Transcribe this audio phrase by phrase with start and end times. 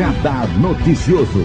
[0.00, 1.44] Radar Noticioso.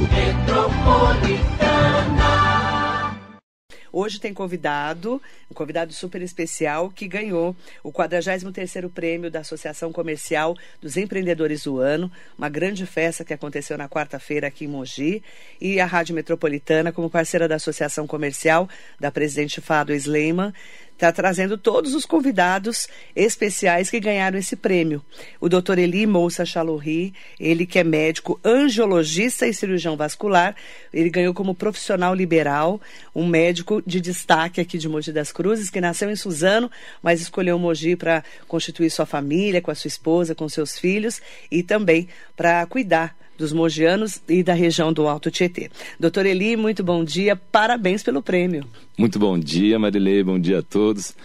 [3.91, 10.55] Hoje tem convidado, um convidado super especial que ganhou o 43º prêmio da Associação Comercial
[10.81, 15.23] dos Empreendedores do Ano, uma grande festa que aconteceu na quarta-feira aqui em Mogi,
[15.59, 20.53] e a Rádio Metropolitana como parceira da Associação Comercial da presidente Fado Sleiman,
[20.95, 25.03] está trazendo todos os convidados especiais que ganharam esse prêmio.
[25.39, 30.55] O doutor Eli Moussa Chaloury, ele que é médico angiologista e cirurgião vascular,
[30.93, 32.81] ele ganhou como profissional liberal,
[33.13, 36.71] um médico de destaque aqui de Mogi das Cruzes, que nasceu em Suzano,
[37.03, 41.61] mas escolheu Mogi para constituir sua família, com a sua esposa, com seus filhos e
[41.61, 45.69] também para cuidar dos mogianos e da região do Alto Tietê.
[45.99, 48.65] Doutor Eli, muito bom dia, parabéns pelo prêmio.
[48.97, 51.15] Muito bom dia, Marilei, bom dia a todos.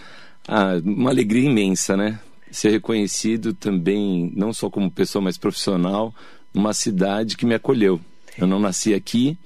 [0.47, 2.19] Ah, uma alegria imensa, né?
[2.51, 6.13] Ser reconhecido também, não só como pessoa, mas profissional,
[6.53, 7.99] numa cidade que me acolheu.
[8.37, 9.37] Eu não nasci aqui,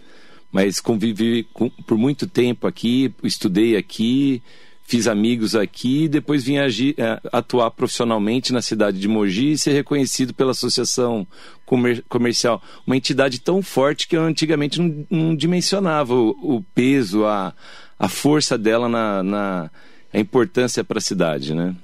[0.51, 4.41] mas convivi com, por muito tempo aqui, estudei aqui,
[4.85, 9.57] fiz amigos aqui e depois vim agir, é, atuar profissionalmente na cidade de Mogi e
[9.57, 11.27] ser reconhecido pela Associação
[11.65, 12.61] Comer Comercial.
[12.85, 17.53] Uma entidade tão forte que eu antigamente não, não dimensionava o, o, peso, a,
[17.97, 19.71] a força dela na, na
[20.13, 21.75] a importância para a cidade, né?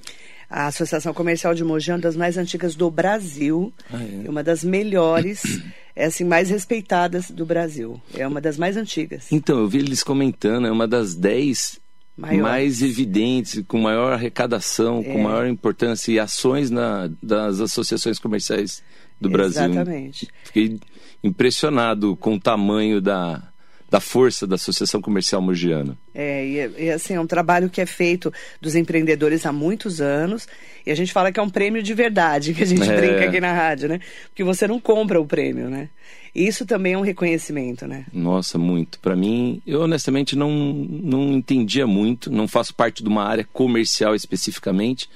[0.49, 4.29] A Associação Comercial de Mogi é uma das mais antigas do Brasil, ah, é.
[4.29, 5.61] uma das melhores,
[5.95, 8.01] é assim, mais respeitadas do Brasil.
[8.13, 9.31] É uma das mais antigas.
[9.31, 11.80] Então, eu vi eles comentando, é uma das dez
[12.17, 12.41] Maiores.
[12.41, 15.11] mais evidentes, com maior arrecadação, é.
[15.11, 18.83] com maior importância e ações na, das associações comerciais
[19.19, 19.63] do Brasil.
[19.63, 20.27] Exatamente.
[20.43, 20.79] Fiquei
[21.23, 23.50] impressionado com o tamanho da,
[23.91, 25.97] da força da Associação Comercial Mogiana.
[26.15, 30.47] É, e, e, assim, é um trabalho que é feito dos empreendedores há muitos anos,
[30.85, 32.95] e a gente fala que é um prêmio de verdade, que a gente é.
[32.95, 33.99] brinca aqui na rádio, né?
[34.29, 35.89] Porque você não compra o prêmio, né?
[36.33, 38.05] Isso também é um reconhecimento, né?
[38.13, 38.97] Nossa, muito.
[38.99, 44.15] Para mim, eu honestamente não, não entendia muito, não faço parte de uma área comercial
[44.15, 45.09] especificamente,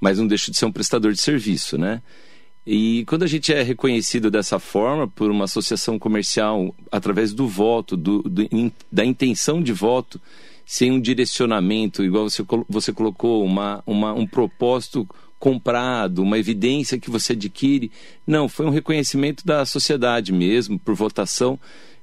[0.00, 2.00] mas não deixo de ser um prestador de serviço, né?
[2.66, 7.96] E quando a gente é reconhecido dessa forma por uma associação comercial, através do voto,
[7.96, 8.48] do, do,
[8.90, 10.20] da intenção de voto,
[10.64, 15.08] sem um direcionamento, igual você, você colocou, uma, uma, um propósito
[15.40, 17.90] comprado, uma evidência que você adquire.
[18.24, 21.58] Não, foi um reconhecimento da sociedade mesmo, por votação.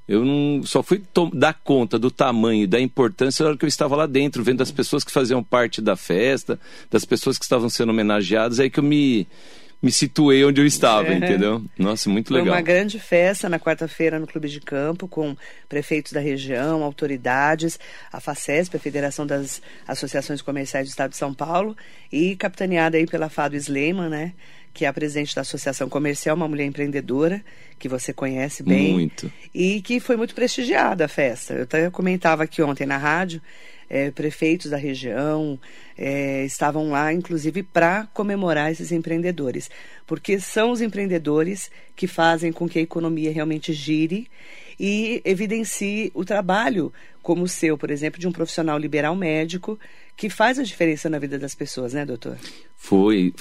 [0.06, 1.02] Eu não só fui
[1.34, 4.72] dar conta do tamanho, da importância na hora que eu estava lá dentro, vendo as
[4.72, 6.60] pessoas que faziam parte da festa,
[6.92, 9.26] das pessoas que estavam sendo homenageadas, aí que eu me
[9.82, 11.14] me situei onde eu estava, é.
[11.14, 11.64] entendeu?
[11.78, 12.48] Nossa, muito legal.
[12.48, 15.36] Foi uma grande festa na quarta-feira no Clube de Campo, com
[15.70, 17.80] prefeitos da região, autoridades,
[18.12, 21.78] a FACESP, a Federação das Associações Comerciais do Estado de São Paulo,
[22.12, 24.34] e capitaneada aí pela Fado Sleiman, né?
[24.74, 27.42] Que é a presidente da Associação Comercial, uma mulher empreendedora,
[27.80, 28.94] que você conhece bem.
[28.94, 29.32] Muito.
[29.54, 31.54] E que foi muito prestigiada a festa.
[31.54, 33.42] Eu até comentava aqui ontem na rádio
[33.90, 35.60] é, prefeitos da região
[35.98, 39.70] é, estavam lá, inclusive, para comemorar esses empreendedores,
[40.06, 44.28] porque são os empreendedores que fazem com que a economia realmente gire
[44.80, 49.78] e evidencie o trabalho como o seu, por exemplo, de um profissional liberal médico
[50.16, 52.38] que faz a diferença na vida das pessoas, né, doutor?
[52.78, 53.34] Foi,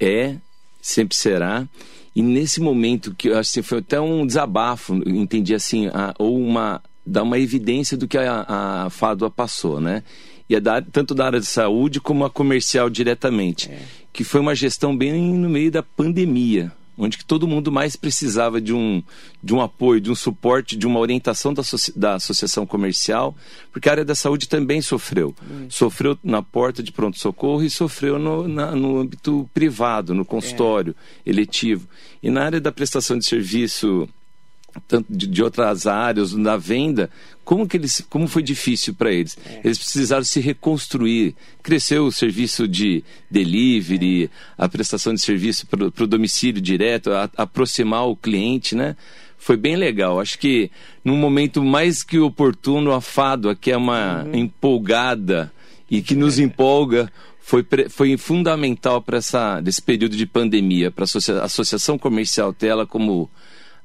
[0.00, 0.36] é,
[0.80, 1.66] sempre será.
[2.14, 6.36] E nesse momento que eu acho que foi até um desabafo, entendi assim, a, ou
[6.36, 10.02] uma dá uma evidência do que a, a Fádua passou, né?
[10.48, 13.68] E é da, tanto da área de saúde como a comercial diretamente.
[13.70, 13.82] É.
[14.12, 18.60] Que foi uma gestão bem no meio da pandemia, onde que todo mundo mais precisava
[18.60, 19.02] de um,
[19.42, 21.62] de um apoio, de um suporte, de uma orientação da,
[21.94, 23.36] da associação comercial,
[23.72, 25.34] porque a área da saúde também sofreu.
[25.68, 30.94] Sofreu na porta de pronto-socorro e sofreu no, na, no âmbito privado, no consultório
[31.24, 31.30] é.
[31.30, 31.88] eletivo.
[32.20, 34.08] E na área da prestação de serviço
[34.86, 37.10] tanto de, de, outras áreas na venda
[37.44, 39.60] como que eles como foi difícil para eles é.
[39.64, 44.28] eles precisaram se reconstruir cresceu o serviço de delivery é.
[44.56, 48.96] a prestação de serviço para o domicílio direto a, aproximar o cliente né
[49.38, 50.70] foi bem legal acho que
[51.04, 54.34] num momento mais que oportuno a Fado que é uma uhum.
[54.34, 55.52] empolgada
[55.90, 56.42] e que nos é.
[56.42, 57.10] empolga
[57.50, 59.18] foi, foi fundamental para
[59.60, 63.28] desse período de pandemia para a associação comercial ter ela como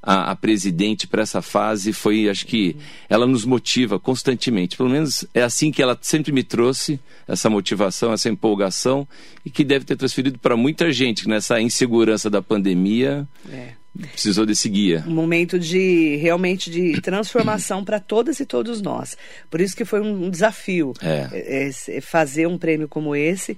[0.05, 2.77] a, a presidente para essa fase foi, acho que
[3.09, 4.77] ela nos motiva constantemente.
[4.77, 9.07] Pelo menos é assim que ela sempre me trouxe essa motivação, essa empolgação
[9.43, 13.27] e que deve ter transferido para muita gente nessa insegurança da pandemia.
[13.51, 13.69] É.
[14.11, 15.05] Precisou desse guia.
[15.07, 19.17] Um momento de realmente de transformação para todas e todos nós.
[19.49, 21.29] Por isso que foi um desafio é.
[21.31, 23.57] É, é fazer um prêmio como esse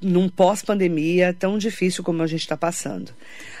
[0.00, 3.12] num pós-pandemia tão difícil como a gente está passando.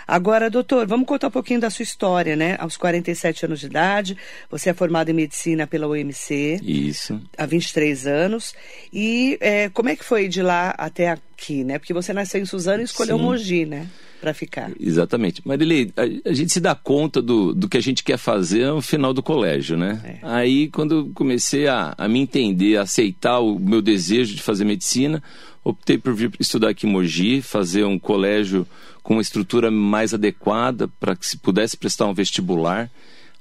[0.06, 2.56] Agora, doutor, vamos contar um pouquinho da sua história, né?
[2.58, 4.16] Aos 47 anos de idade,
[4.50, 6.60] você é formado em medicina pela UMC.
[6.62, 7.20] Isso.
[7.36, 8.54] Há 23 anos.
[8.92, 11.78] E é, como é que foi de lá até aqui, né?
[11.78, 13.22] Porque você nasceu em Suzano e escolheu Sim.
[13.22, 13.86] Mogi, né?
[14.20, 14.72] Para ficar.
[14.80, 15.46] Exatamente.
[15.46, 18.82] Marilei, a, a, gente se dá conta do, do que a gente quer fazer no
[18.82, 20.00] final do colégio, né?
[20.04, 20.18] É.
[20.22, 25.22] Aí, quando comecei a, a me entender, a aceitar o meu desejo de fazer medicina,
[25.62, 28.66] optei por vir estudar aqui em Mogi, fazer um colégio
[29.02, 32.90] com uma estrutura mais adequada para que se pudesse prestar um vestibular.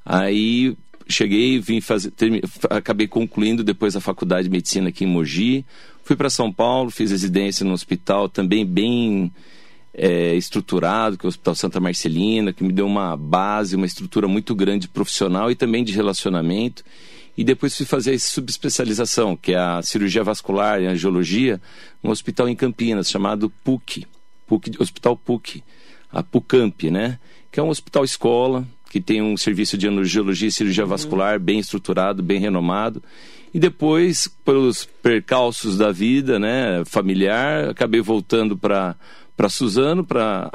[0.05, 0.77] Aí
[1.09, 5.65] cheguei, vim fazer, termi, acabei concluindo depois a faculdade de medicina aqui em Mogi.
[6.03, 9.31] Fui para São Paulo, fiz residência no hospital também bem
[9.97, 14.27] é, estruturado, que é o Hospital Santa Marcelina, que me deu uma base, uma estrutura
[14.27, 16.83] muito grande profissional e também de relacionamento.
[17.35, 21.59] E depois fui fazer a subespecialização, que é a cirurgia vascular e angiologia,
[22.01, 24.05] num hospital em Campinas, chamado PUC,
[24.45, 25.63] PUC Hospital PUC,
[26.11, 27.19] a PUCAMP, né?
[27.51, 30.89] Que é um hospital escola, que tem um serviço de angiologia e cirurgia uhum.
[30.89, 33.03] vascular bem estruturado, bem renomado.
[33.53, 38.95] E depois, pelos percalços da vida, né, familiar, acabei voltando para
[39.37, 40.49] para Suzano para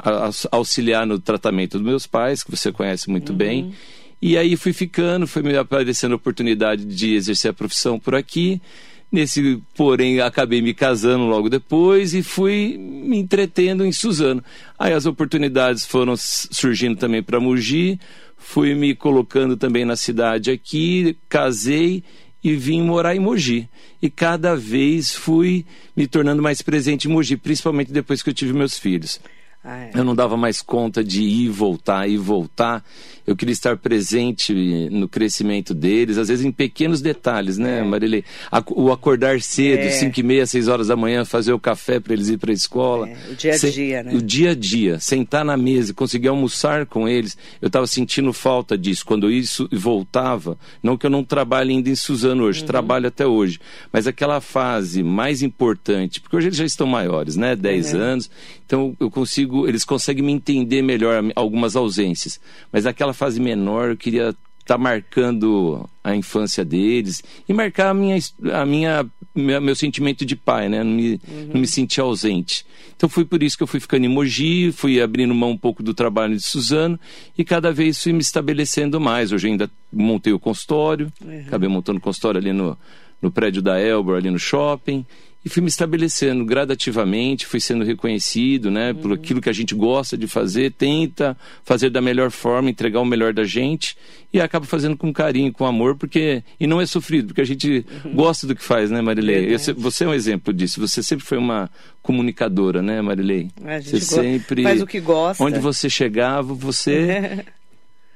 [0.51, 3.37] auxiliar no tratamento dos meus pais, que você conhece muito uhum.
[3.37, 3.73] bem.
[4.21, 8.61] E aí fui ficando, foi me aparecendo a oportunidade de exercer a profissão por aqui.
[9.09, 14.43] Nesse, porém, acabei me casando logo depois e fui me entretendo em Suzano.
[14.77, 17.99] Aí as oportunidades foram surgindo também para Mogi,
[18.37, 22.03] fui me colocando também na cidade aqui, casei
[22.43, 23.69] e vim morar em Mogi.
[24.01, 28.53] E cada vez fui me tornando mais presente em Mogi, principalmente depois que eu tive
[28.53, 29.19] meus filhos.
[29.63, 29.91] Ah, é.
[29.95, 32.83] Eu não dava mais conta de ir e voltar, ir e voltar
[33.25, 34.53] eu queria estar presente
[34.91, 37.83] no crescimento deles, às vezes em pequenos detalhes, né, é.
[37.83, 38.23] Marilei?
[38.71, 39.89] O acordar cedo, é.
[39.89, 42.53] 5 e meia, 6 horas da manhã, fazer o café para eles ir para a
[42.53, 43.09] escola.
[43.09, 43.15] É.
[43.31, 44.13] O dia a dia, né?
[44.13, 47.37] O dia a dia, sentar na mesa, conseguir almoçar com eles.
[47.61, 49.05] Eu estava sentindo falta disso.
[49.05, 52.67] Quando isso voltava, não que eu não trabalhe ainda em Suzano hoje, uhum.
[52.67, 53.59] trabalho até hoje,
[53.91, 57.99] mas aquela fase mais importante, porque hoje eles já estão maiores, né, 10 uhum.
[57.99, 58.31] anos,
[58.65, 62.39] então eu consigo, eles conseguem me entender melhor algumas ausências,
[62.71, 67.89] mas aquela naquela fase menor eu queria estar tá marcando a infância deles e marcar
[67.89, 68.17] a minha,
[68.51, 69.05] a minha
[69.35, 70.83] meu sentimento de pai, né?
[70.83, 71.49] Não me, uhum.
[71.53, 72.65] não me sentir ausente.
[72.95, 75.81] Então foi por isso que eu fui ficando em Mogi, fui abrindo mão um pouco
[75.81, 76.99] do trabalho de Suzano
[77.35, 79.31] e cada vez fui me estabelecendo mais.
[79.31, 81.43] Hoje ainda montei o consultório, uhum.
[81.47, 82.77] acabei montando o consultório ali no,
[83.21, 85.05] no prédio da Elbor, ali no shopping
[85.45, 88.95] e fui me estabelecendo gradativamente, fui sendo reconhecido, né, uhum.
[88.95, 93.05] por aquilo que a gente gosta de fazer, tenta fazer da melhor forma, entregar o
[93.05, 93.97] melhor da gente
[94.31, 97.85] e acaba fazendo com carinho, com amor, porque e não é sofrido, porque a gente
[98.05, 98.15] uhum.
[98.15, 99.55] gosta do que faz, né, Marilei?
[99.77, 100.79] você é um exemplo disso.
[100.79, 101.69] Você sempre foi uma
[102.01, 103.49] comunicadora, né, Marilei?
[103.63, 105.43] A gente você sempre faz o que gosta.
[105.43, 107.45] Onde você chegava, você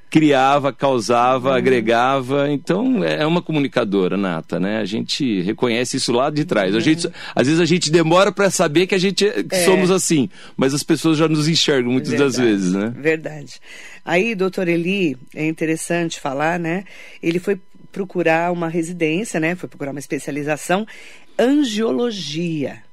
[0.09, 1.55] criava, causava, uhum.
[1.55, 2.49] agregava.
[2.51, 4.79] Então é uma comunicadora nata, né?
[4.79, 6.71] A gente reconhece isso lá de trás.
[6.71, 6.77] Uhum.
[6.77, 9.65] A gente, às vezes a gente demora para saber que a gente é.
[9.65, 12.31] somos assim, mas as pessoas já nos enxergam muitas Verdade.
[12.31, 12.93] das vezes, né?
[12.95, 13.59] Verdade.
[14.03, 16.85] Aí, doutor Eli, é interessante falar, né?
[17.21, 17.59] Ele foi
[17.91, 19.55] procurar uma residência, né?
[19.55, 20.85] Foi procurar uma especialização
[21.37, 22.83] angiologia.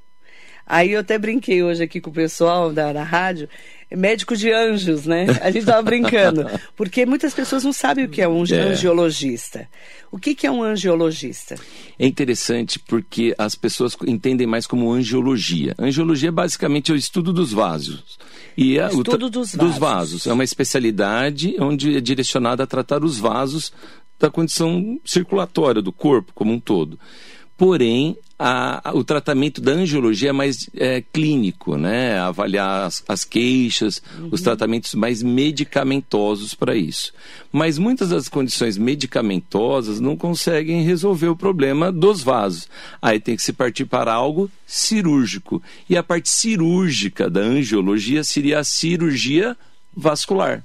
[0.67, 3.47] Aí eu até brinquei hoje aqui com o pessoal da, da rádio
[3.91, 5.25] médico de anjos, né?
[5.41, 6.45] A gente estava brincando.
[6.75, 8.59] Porque muitas pessoas não sabem o que é um é.
[8.59, 9.67] angiologista.
[10.11, 11.55] O que, que é um angiologista?
[11.99, 15.75] É interessante porque as pessoas entendem mais como angiologia.
[15.77, 18.17] Angiologia é basicamente o estudo dos vasos.
[18.57, 19.69] E é o estudo dos vasos.
[19.69, 20.27] dos vasos.
[20.27, 23.73] É uma especialidade onde é direcionada a tratar os vasos
[24.17, 26.97] da condição circulatória do corpo como um todo.
[27.57, 32.19] Porém, a, o tratamento da angiologia é mais é, clínico, né?
[32.19, 34.29] Avaliar as, as queixas, uhum.
[34.31, 37.13] os tratamentos mais medicamentosos para isso.
[37.51, 42.67] Mas muitas das condições medicamentosas não conseguem resolver o problema dos vasos.
[43.01, 45.63] Aí tem que se partir para algo cirúrgico.
[45.89, 49.55] E a parte cirúrgica da angiologia seria a cirurgia
[49.95, 50.61] vascular.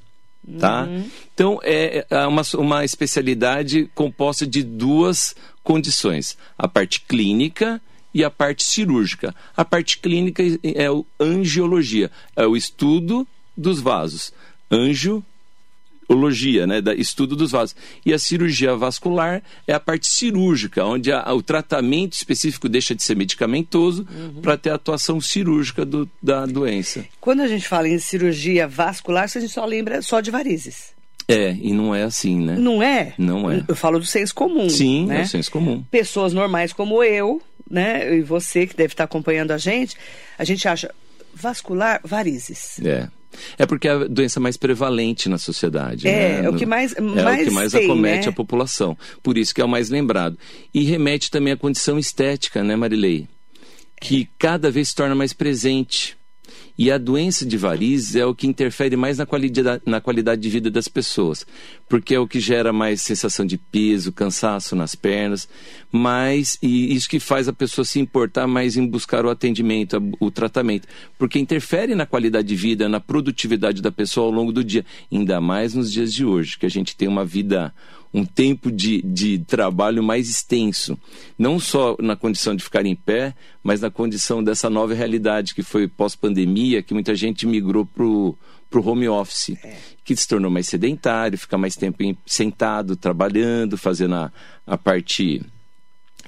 [0.58, 0.84] Tá?
[0.84, 1.04] Uhum.
[1.32, 7.80] Então, é, é uma, uma especialidade composta de duas condições: a parte clínica
[8.12, 9.34] e a parte cirúrgica.
[9.56, 13.26] A parte clínica é a angiologia, é o estudo
[13.56, 14.32] dos vasos.
[14.70, 17.76] Angiologia, né, da estudo dos vasos.
[18.04, 23.02] E a cirurgia vascular é a parte cirúrgica, onde a, o tratamento específico deixa de
[23.02, 24.42] ser medicamentoso uhum.
[24.42, 27.04] para ter a atuação cirúrgica do, da doença.
[27.20, 30.99] Quando a gente fala em cirurgia vascular, a gente só lembra só de varizes.
[31.32, 32.56] É, e não é assim, né?
[32.58, 33.14] Não é?
[33.16, 33.62] Não é.
[33.66, 34.68] Eu falo do senso comum.
[34.68, 35.20] Sim, né?
[35.20, 35.82] é o senso comum.
[35.90, 38.16] Pessoas normais como eu né?
[38.16, 39.96] E você que deve estar acompanhando a gente,
[40.36, 40.92] a gente acha
[41.32, 42.80] vascular, varizes.
[42.84, 43.08] É.
[43.56, 46.08] É porque é a doença mais prevalente na sociedade.
[46.08, 46.46] É, né?
[46.46, 48.28] é o que mais, é mais o que mais tem, acomete né?
[48.28, 48.98] a população.
[49.22, 50.36] Por isso que é o mais lembrado.
[50.74, 53.28] E remete também à condição estética, né, Marilei?
[54.00, 56.18] Que cada vez se torna mais presente.
[56.80, 60.48] E a doença de varizes é o que interfere mais na qualidade, na qualidade de
[60.48, 61.46] vida das pessoas,
[61.86, 65.46] porque é o que gera mais sensação de peso, cansaço nas pernas,
[65.92, 70.30] mas e isso que faz a pessoa se importar mais em buscar o atendimento, o
[70.30, 74.86] tratamento, porque interfere na qualidade de vida, na produtividade da pessoa ao longo do dia,
[75.12, 77.74] ainda mais nos dias de hoje, que a gente tem uma vida
[78.12, 80.98] um tempo de, de trabalho mais extenso,
[81.38, 85.62] não só na condição de ficar em pé, mas na condição dessa nova realidade que
[85.62, 88.36] foi pós-pandemia, que muita gente migrou para o
[88.74, 89.56] home office,
[90.04, 94.32] que se tornou mais sedentário, fica mais tempo em- sentado, trabalhando, fazendo a,
[94.66, 95.40] a parte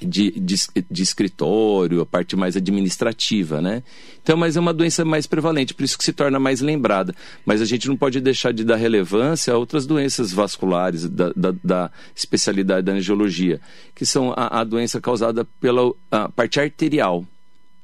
[0.01, 0.55] de, de,
[0.89, 3.83] de escritório, a parte mais administrativa, né?
[4.21, 7.13] Então, mas é uma doença mais prevalente, por isso que se torna mais lembrada.
[7.45, 11.53] Mas a gente não pode deixar de dar relevância a outras doenças vasculares da, da,
[11.63, 13.59] da especialidade da angiologia,
[13.93, 15.93] que são a, a doença causada pela
[16.35, 17.25] parte arterial,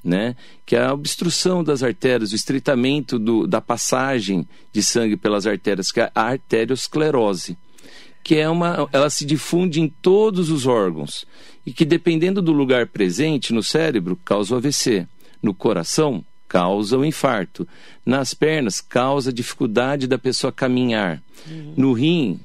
[0.03, 0.35] né?
[0.65, 5.91] Que é a obstrução das artérias, o estreitamento do, da passagem de sangue pelas artérias,
[5.91, 7.57] que é a arteriosclerose
[8.29, 11.25] que é uma, ela se difunde em todos os órgãos
[11.65, 15.07] e que dependendo do lugar presente no cérebro causa o AVC,
[15.41, 17.67] no coração causa o infarto,
[18.05, 21.23] nas pernas causa a dificuldade da pessoa caminhar,
[21.75, 22.39] no rim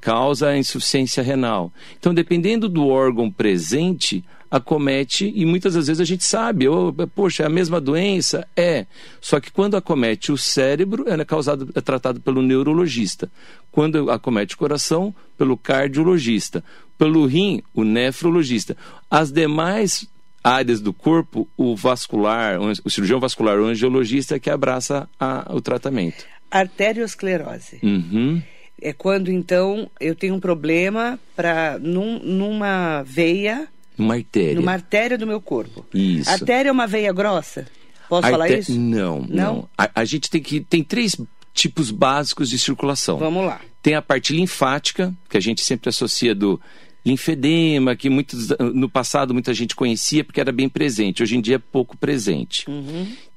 [0.00, 1.72] causa a insuficiência renal.
[2.00, 7.42] Então, dependendo do órgão presente, acomete e muitas das vezes a gente sabe, oh, poxa,
[7.42, 8.46] é a mesma doença?
[8.56, 8.86] É.
[9.20, 13.30] Só que quando acomete o cérebro, ela é causado, é tratado pelo neurologista.
[13.70, 16.64] Quando acomete o coração, pelo cardiologista.
[16.96, 18.76] Pelo rim, o nefrologista.
[19.10, 20.06] As demais
[20.42, 25.60] áreas do corpo, o vascular, o cirurgião vascular, o angiologista é que abraça a- o
[25.60, 26.24] tratamento.
[26.50, 27.78] Arteriosclerose.
[27.82, 28.42] Uhum.
[28.80, 33.66] É quando, então, eu tenho um problema para num, numa veia,
[33.98, 34.54] Uma artéria.
[34.54, 35.84] numa artéria do meu corpo.
[35.92, 36.30] Isso.
[36.30, 37.66] Artéria é uma veia grossa?
[38.08, 38.78] Posso falar Arte- isso?
[38.78, 39.28] Não, não.
[39.28, 39.68] Não?
[39.76, 41.16] A, a gente tem que tem três
[41.52, 43.18] tipos básicos de circulação.
[43.18, 43.60] Vamos lá.
[43.82, 46.60] Tem a parte linfática, que a gente sempre associa do
[47.04, 51.22] linfedema, que muitos, no passado muita gente conhecia porque era bem presente.
[51.22, 52.66] Hoje em dia é pouco presente.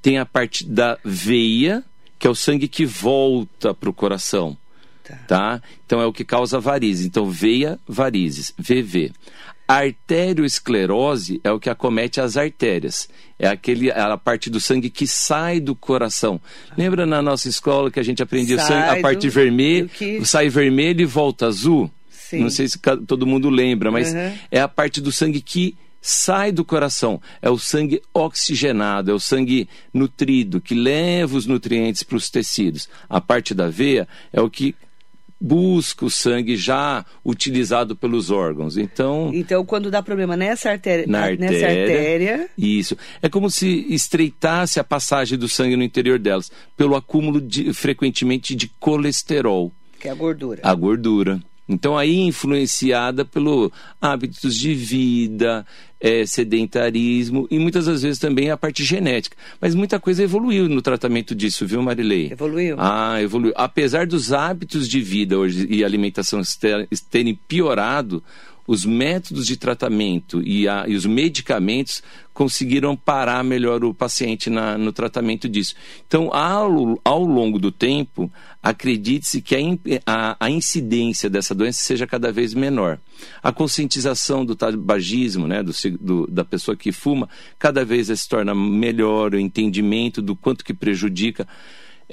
[0.01, 1.83] Tem a parte da veia,
[2.19, 4.57] que é o sangue que volta para o coração.
[5.03, 5.15] Tá.
[5.27, 5.61] Tá?
[5.85, 7.05] Então é o que causa varizes.
[7.05, 9.11] Então, veia, varizes, VV.
[9.71, 13.07] Arteriosclerose é o que acomete as artérias.
[13.39, 16.39] É aquele, é a parte do sangue que sai do coração.
[16.77, 20.49] Lembra na nossa escola que a gente aprendia sangue, a parte do- vermelha, que- sai
[20.49, 21.89] vermelho e volta azul?
[22.09, 22.39] Sim.
[22.41, 24.33] Não sei se todo mundo lembra, mas Uhum.
[24.51, 27.21] é a parte do sangue que sai do coração.
[27.41, 32.87] É o sangue oxigenado, é o sangue nutrido, que leva os nutrientes para os tecidos.
[33.09, 34.73] A parte da veia é o que
[35.41, 38.77] busca o sangue já utilizado pelos órgãos.
[38.77, 42.95] Então, Então, quando dá problema nessa artéria, na nessa artéria, artéria, Isso.
[43.21, 48.55] É como se estreitasse a passagem do sangue no interior delas, pelo acúmulo de, frequentemente
[48.55, 50.61] de colesterol, que é a gordura.
[50.63, 51.41] a gordura.
[51.73, 55.65] Então aí influenciada pelo hábitos de vida,
[55.99, 59.37] eh, sedentarismo e muitas das vezes também a parte genética.
[59.59, 62.31] Mas muita coisa evoluiu no tratamento disso, viu, Marilei?
[62.31, 62.75] Evoluiu?
[62.79, 63.53] Ah, evoluiu.
[63.55, 68.23] Apesar dos hábitos de vida hoje e alimentação ter- terem piorado,
[68.71, 72.01] os métodos de tratamento e, a- e os medicamentos
[72.33, 75.75] conseguiram parar melhor o paciente na- no tratamento disso.
[76.07, 78.31] Então, ao, ao longo do tempo,
[78.63, 79.59] acredite-se que a,
[80.05, 82.97] a- a incidência dessa doença seja cada vez menor.
[83.43, 87.27] A conscientização do tabagismo, né, do do- da pessoa que fuma,
[87.59, 91.45] cada vez se torna melhor, o entendimento do quanto que prejudica.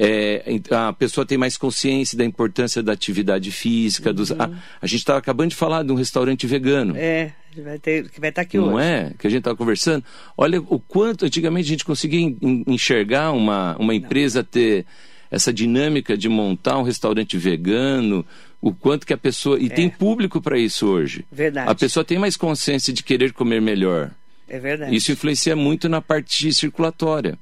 [0.00, 4.12] É, a pessoa tem mais consciência da importância da atividade física.
[4.12, 4.49] Dos, a,
[4.81, 6.97] a gente estava acabando de falar de um restaurante vegano.
[6.97, 7.33] É,
[7.64, 8.85] vai ter, que vai estar aqui Não hoje.
[8.87, 9.12] é?
[9.19, 10.05] Que a gente estava conversando.
[10.37, 14.87] Olha o quanto antigamente a gente conseguia en- en- enxergar uma, uma empresa ter
[15.33, 18.25] essa dinâmica de montar um restaurante vegano,
[18.61, 19.59] o quanto que a pessoa.
[19.59, 21.25] E tem público para isso hoje.
[21.33, 21.35] É.
[21.35, 21.71] Verdade.
[21.71, 24.12] A pessoa tem mais consciência de querer comer melhor.
[24.49, 24.95] É verdade.
[24.95, 27.37] Isso influencia muito na parte circulatória.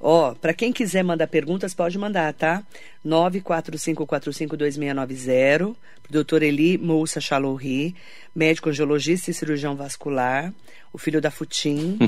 [0.00, 2.62] Ó, para quem quiser mandar perguntas, pode mandar, tá?
[3.04, 7.94] 945452690, pro doutor Eli Moussa Chalouri,
[8.34, 10.52] médico angiologista e cirurgião vascular,
[10.92, 11.98] o filho da Futim.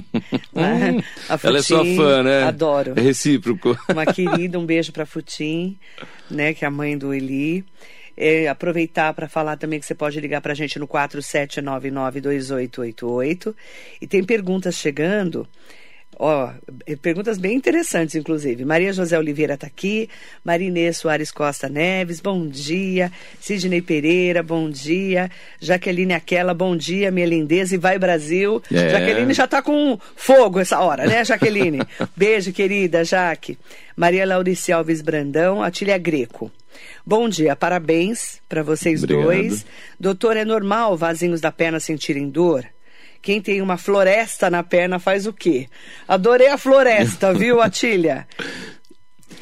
[0.52, 1.02] né?
[1.28, 2.44] A Ela é sua fã, né?
[2.44, 2.94] Adoro.
[2.96, 3.76] É recíproco.
[3.88, 5.78] Uma querida, um beijo pra Futim,
[6.30, 7.64] né, que é a mãe do Eli.
[8.20, 13.54] É, aproveitar para falar também que você pode ligar para a gente no 47992888.
[14.00, 15.46] E tem perguntas chegando.
[16.20, 16.50] Ó,
[17.00, 18.64] perguntas bem interessantes, inclusive.
[18.64, 20.08] Maria José Oliveira está aqui,
[20.44, 23.12] Marinê Soares Costa Neves, bom dia.
[23.40, 25.30] Sidney Pereira, bom dia.
[25.60, 27.76] Jaqueline Aquela, bom dia, minha lindeza.
[27.76, 28.60] E vai Brasil.
[28.72, 28.88] É.
[28.88, 31.82] Jaqueline já está com fogo essa hora, né, Jaqueline?
[32.16, 33.56] Beijo, querida Jaque.
[33.96, 36.50] Maria Laurice Alves Brandão, Atília Greco.
[37.06, 39.24] Bom dia, parabéns para vocês Obrigado.
[39.24, 39.64] dois.
[40.00, 42.64] Doutor, é normal vasinhos da perna sentirem dor?
[43.20, 45.68] Quem tem uma floresta na perna faz o quê?
[46.06, 48.26] Adorei a floresta, viu, Atília?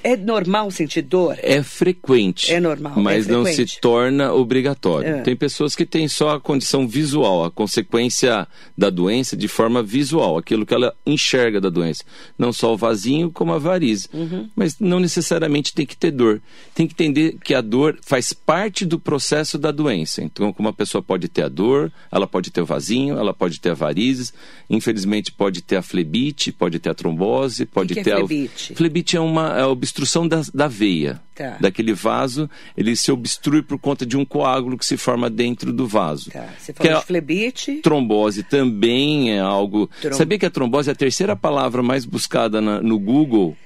[0.02, 1.36] É normal sentir dor?
[1.42, 2.52] É frequente.
[2.52, 5.16] É normal, é Mas não se torna obrigatório.
[5.16, 5.20] É.
[5.22, 10.38] Tem pessoas que têm só a condição visual, a consequência da doença de forma visual,
[10.38, 12.04] aquilo que ela enxerga da doença.
[12.38, 14.08] Não só o vasinho, como a varize.
[14.12, 14.48] Uhum.
[14.54, 16.40] Mas não necessariamente tem que ter dor.
[16.74, 20.22] Tem que entender que a dor faz parte do processo da doença.
[20.22, 23.60] Então, como a pessoa pode ter a dor, ela pode ter o vasinho, ela pode
[23.60, 24.32] ter a varizes,
[24.68, 28.74] infelizmente pode ter a flebite, pode ter a trombose, pode que é ter a flebite?
[28.74, 31.20] Flebite é uma é obstrução da, da veia.
[31.34, 31.56] Tá.
[31.60, 35.86] Daquele vaso, ele se obstrui por conta de um coágulo que se forma dentro do
[35.86, 36.30] vaso.
[36.30, 36.48] Tá.
[36.58, 37.74] Você Que falou é- de flebite.
[37.82, 39.88] Trombose também é algo.
[40.00, 43.56] Trom- Sabia que a trombose é a terceira palavra mais buscada na- no Google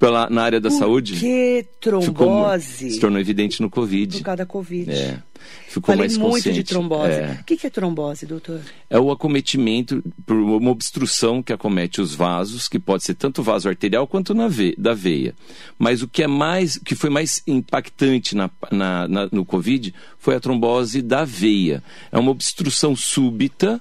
[0.00, 1.12] pela, na área da Por saúde?
[1.20, 2.90] que Ficou trombose?
[2.90, 4.16] se tornou evidente no Covid.
[4.16, 4.90] Por causa da Covid.
[4.90, 5.22] É.
[5.68, 6.58] Ficou Falei mais muito consciente.
[6.58, 7.12] de trombose.
[7.12, 7.38] É.
[7.40, 8.60] O que, é trombose, doutor?
[8.88, 13.68] é o acometimento por uma obstrução que acomete os vasos, que pode ser tanto vaso
[13.68, 15.34] arterial quanto na ve- da veia.
[15.78, 20.34] Mas o que é mais, que foi mais impactante na, na- na- no Covid foi
[20.34, 21.82] a trombose da veia.
[22.10, 23.80] É uma obstrução súbita,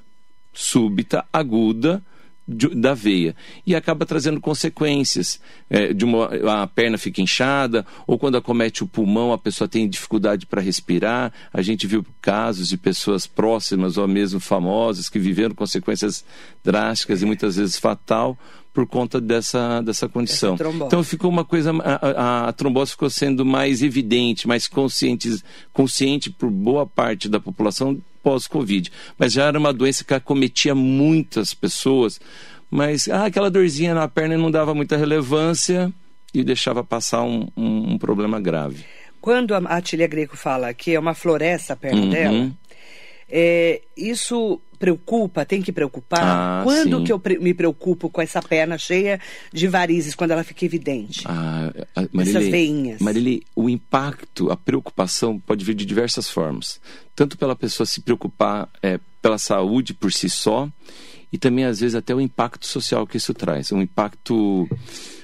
[0.53, 2.03] súbita, aguda
[2.50, 3.36] de- da veia.
[3.65, 5.39] E acaba trazendo consequências.
[5.70, 6.25] É, de uma
[6.63, 11.32] a perna fica inchada ou quando acomete o pulmão a pessoa tem dificuldade para respirar.
[11.53, 16.25] A gente viu casos de pessoas próximas ou mesmo famosas que viveram consequências
[16.63, 18.38] drásticas e muitas vezes fatal
[18.74, 20.56] por conta dessa, dessa condição.
[20.88, 26.30] Então ficou uma coisa, a, a- a trombose ficou sendo mais evidente, mais consciente, consciente
[26.30, 28.91] por boa parte da população pós-Covid.
[29.17, 32.19] Mas já era uma doença que acometia muitas pessoas,
[32.69, 35.91] mas ah, aquela dorzinha na perna não dava muita relevância
[36.34, 38.84] e deixava passar um, um- um problema grave.
[39.19, 42.10] Quando a Atília Greco fala que é uma floresta a perna Uhum.
[42.10, 42.51] dela,
[43.29, 46.22] é, isso preocupa, tem que preocupar?
[46.24, 47.04] Ah, Quando sim.
[47.04, 49.20] que eu pre- me preocupo com essa perna cheia
[49.54, 51.24] de varizes, quando ela fica evidente?
[51.26, 53.02] Ah, a- Essas veinhas.
[53.02, 56.80] Marília, o impacto, a preocupação pode vir de diversas formas.
[57.15, 60.70] Tanto pela pessoa se preocupar é, pela saúde por si só,
[61.32, 63.72] e também, às vezes, até o impacto social que isso traz.
[63.72, 64.68] Um impacto.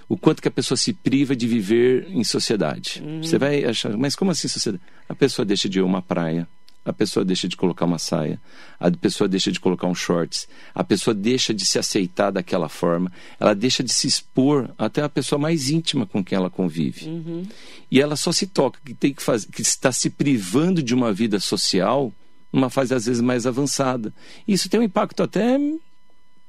[0.07, 3.01] O quanto que a pessoa se priva de viver em sociedade.
[3.03, 3.23] Uhum.
[3.23, 4.83] Você vai achar, mas como assim sociedade?
[5.09, 6.47] A pessoa deixa de ir a uma praia,
[6.85, 8.39] a pessoa deixa de colocar uma saia,
[8.79, 13.11] a pessoa deixa de colocar um shorts, a pessoa deixa de se aceitar daquela forma,
[13.39, 17.47] ela deixa de se expor até a pessoa mais íntima com quem ela convive.
[17.89, 21.11] E ela só se toca que tem que fazer, que está se privando de uma
[21.11, 22.13] vida social
[22.53, 24.13] numa fase às vezes mais avançada.
[24.47, 25.57] Isso tem um impacto até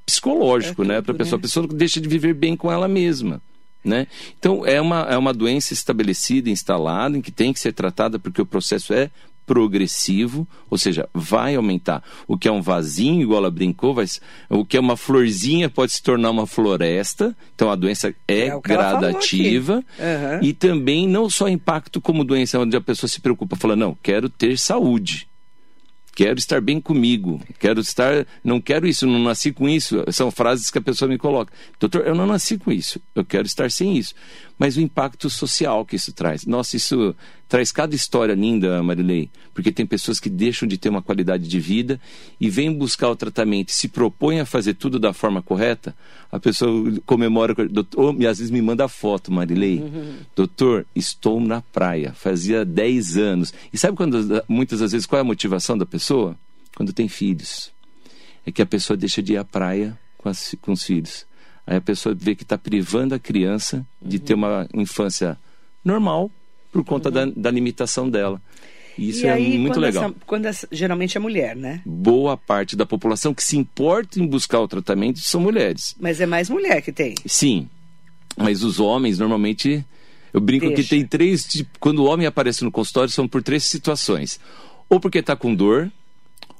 [0.05, 1.37] psicológico, É né, para a pessoa.
[1.37, 1.39] né?
[1.39, 3.41] A pessoa deixa de viver bem com ela mesma.
[3.83, 4.07] Né?
[4.37, 8.41] Então, é uma, é uma doença estabelecida, instalada, em que tem que ser tratada porque
[8.41, 9.09] o processo é
[9.47, 12.03] progressivo, ou seja, vai aumentar.
[12.27, 14.05] O que é um vasinho, igual ela brincou, vai,
[14.49, 17.35] o que é uma florzinha pode se tornar uma floresta.
[17.55, 19.83] Então, a doença é, É gradativa.
[19.97, 20.39] Aham.
[20.43, 24.29] E também não só impacto como doença, onde a pessoa se preocupa, fala, não, quero
[24.29, 25.27] ter saúde.
[26.13, 30.03] Quero estar bem comigo, quero estar, não quero isso, não nasci com isso.
[30.11, 31.53] São frases que a pessoa me coloca.
[31.79, 34.15] Doutor, eu não nasci com isso, eu quero estar sem isso.
[34.59, 36.45] Mas o impacto social que isso traz.
[36.45, 37.15] Nossa, isso
[37.47, 41.59] traz cada história linda, Marilei, porque tem pessoas que deixam de ter uma qualidade de
[41.59, 42.01] vida
[42.41, 45.95] e vêm buscar o tratamento, e se propõem a fazer tudo da forma correta.
[46.31, 49.83] A pessoa comemora, doutor, ou, às vezes me manda foto, Marilei.
[50.35, 53.53] Doutor, estou na praia, fazia 10 anos.
[53.71, 56.35] E sabe quando, muitas das vezes, qual é a motivação da pessoa?
[56.75, 57.71] Quando tem filhos.
[58.45, 61.25] É que a pessoa deixa de ir à praia com, as- com os filhos.
[61.67, 65.37] Aí a pessoa vê que está privando a criança de ter uma infância
[65.83, 66.31] normal
[66.71, 68.41] por conta da, da limitação dela.
[68.97, 70.03] E isso e é aí, muito quando legal.
[70.05, 71.81] essa- quando essa- geralmente é mulher, né?
[71.85, 75.93] Boa parte da população que se importa em buscar o tratamento são mulheres.
[75.99, 77.13] Mas é mais mulher que tem.
[77.25, 77.67] Sim,
[78.37, 79.85] mas os homens normalmente.
[80.33, 80.89] Eu brinco que Deixa.
[80.91, 81.63] tem três.
[81.79, 84.39] Quando o homem aparece no consultório, são por três situações:
[84.89, 85.91] ou porque está com dor,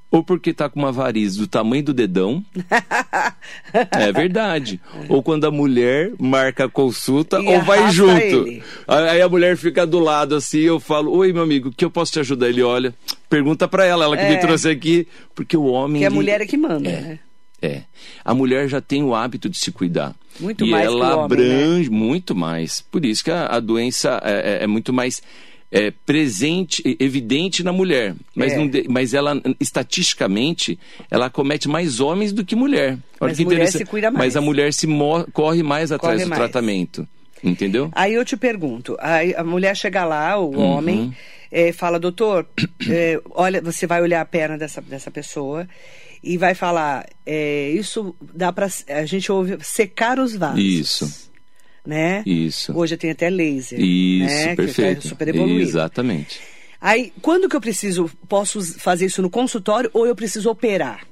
[0.10, 2.44] ou porque tá com uma variz do tamanho do dedão.
[3.92, 4.80] é verdade.
[5.10, 8.20] Ou quando a mulher marca a consulta E ou vai junto.
[8.22, 8.64] ele.
[8.88, 12.12] Aí a mulher fica do lado assim, eu falo: "Oi, meu amigo, que eu posso
[12.14, 12.94] te ajudar?" Ele olha,
[13.30, 14.38] pergunta pra ela, ela que me É.
[14.38, 17.02] trouxe aqui, porque o homem Que a ele- mulher é que manda, É.
[17.02, 17.20] né?
[17.62, 17.82] é.
[18.24, 20.16] A mulher já tem o hábito de se cuidar.
[20.40, 21.54] Muito e mais que ela o homem, né?
[21.64, 22.82] abrange muito mais.
[22.82, 25.22] Por isso que a, a doença é, é- é muito mais
[25.72, 28.16] é, presente, evidente na mulher.
[28.36, 28.58] Mas, É.
[28.58, 30.78] não mas ela, estatisticamente,
[31.10, 32.98] ela comete mais homens do que mulher.
[33.20, 34.26] Olha Mas que mulher se cuida mais.
[34.26, 34.88] Mas a mulher se
[35.34, 36.40] corre mais atrás Corre do mais.
[36.40, 37.08] tratamento.
[37.44, 37.90] Entendeu?
[37.94, 40.60] Aí eu te pergunto, aí a mulher chega lá, o Uhum.
[40.60, 41.16] homem,
[41.52, 42.48] eh, fala, doutor,
[42.90, 45.68] eh, olha, você vai olhar a perna dessa, dessa pessoa
[46.24, 48.68] e vai falar, eh, isso dá pra.
[48.88, 50.60] A gente ouve secar os vasos.
[50.64, 51.27] Isso.
[51.88, 52.22] Né?
[52.26, 52.78] Isso.
[52.78, 53.80] Hoje tem até laser.
[53.80, 54.56] Isso, né?
[54.58, 54.98] perfeito.
[54.98, 55.62] Que tá super evoluído.
[55.62, 56.42] Exatamente.
[56.82, 61.08] Aí, quando que eu preciso, posso fazer isso no consultório ou eu preciso operar,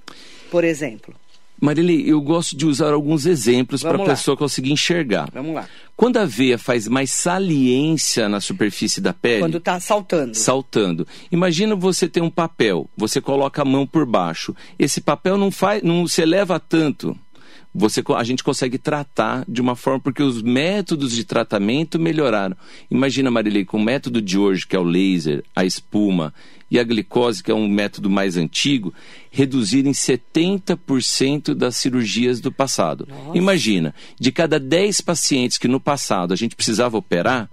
[0.52, 1.16] por exemplo?
[1.62, 5.30] Marilei, eu gosto de usar alguns exemplos para a pessoa conseguir enxergar.
[5.34, 5.68] Vamos lá.
[5.96, 10.36] Quando a veia faz mais saliência na superfície da pele, Quando tá saltando.
[10.36, 11.08] saltando.
[11.32, 14.54] Imagina você ter um papel, você coloca a mão por baixo.
[14.78, 17.18] Esse papel não faz, não se eleva tanto.
[17.78, 22.56] Você, a gente consegue tratar de uma forma porque os métodos de tratamento melhoraram.
[22.90, 26.34] Imagina, Marilei, com o método de hoje, que é o laser, a espuma
[26.72, 28.94] e a glicose, que é um método mais antigo,
[29.30, 33.08] reduzirem 70% das cirurgias do passado.
[33.34, 37.50] Imagina, de cada 10 pacientes que no passado a gente precisava operar,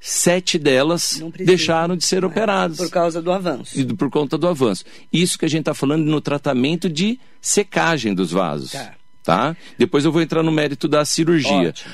[0.00, 3.78] sete delas deixaram de ser É, operadas Por causa do avanço.
[3.80, 4.84] e por conta do avanço.
[5.12, 8.72] Isso que a gente está falando no tratamento de secagem dos vasos.
[8.72, 8.92] Tá.
[9.24, 9.56] Tá.
[9.78, 11.70] Depois eu vou entrar no mérito da cirurgia.
[11.70, 11.92] Ótimo.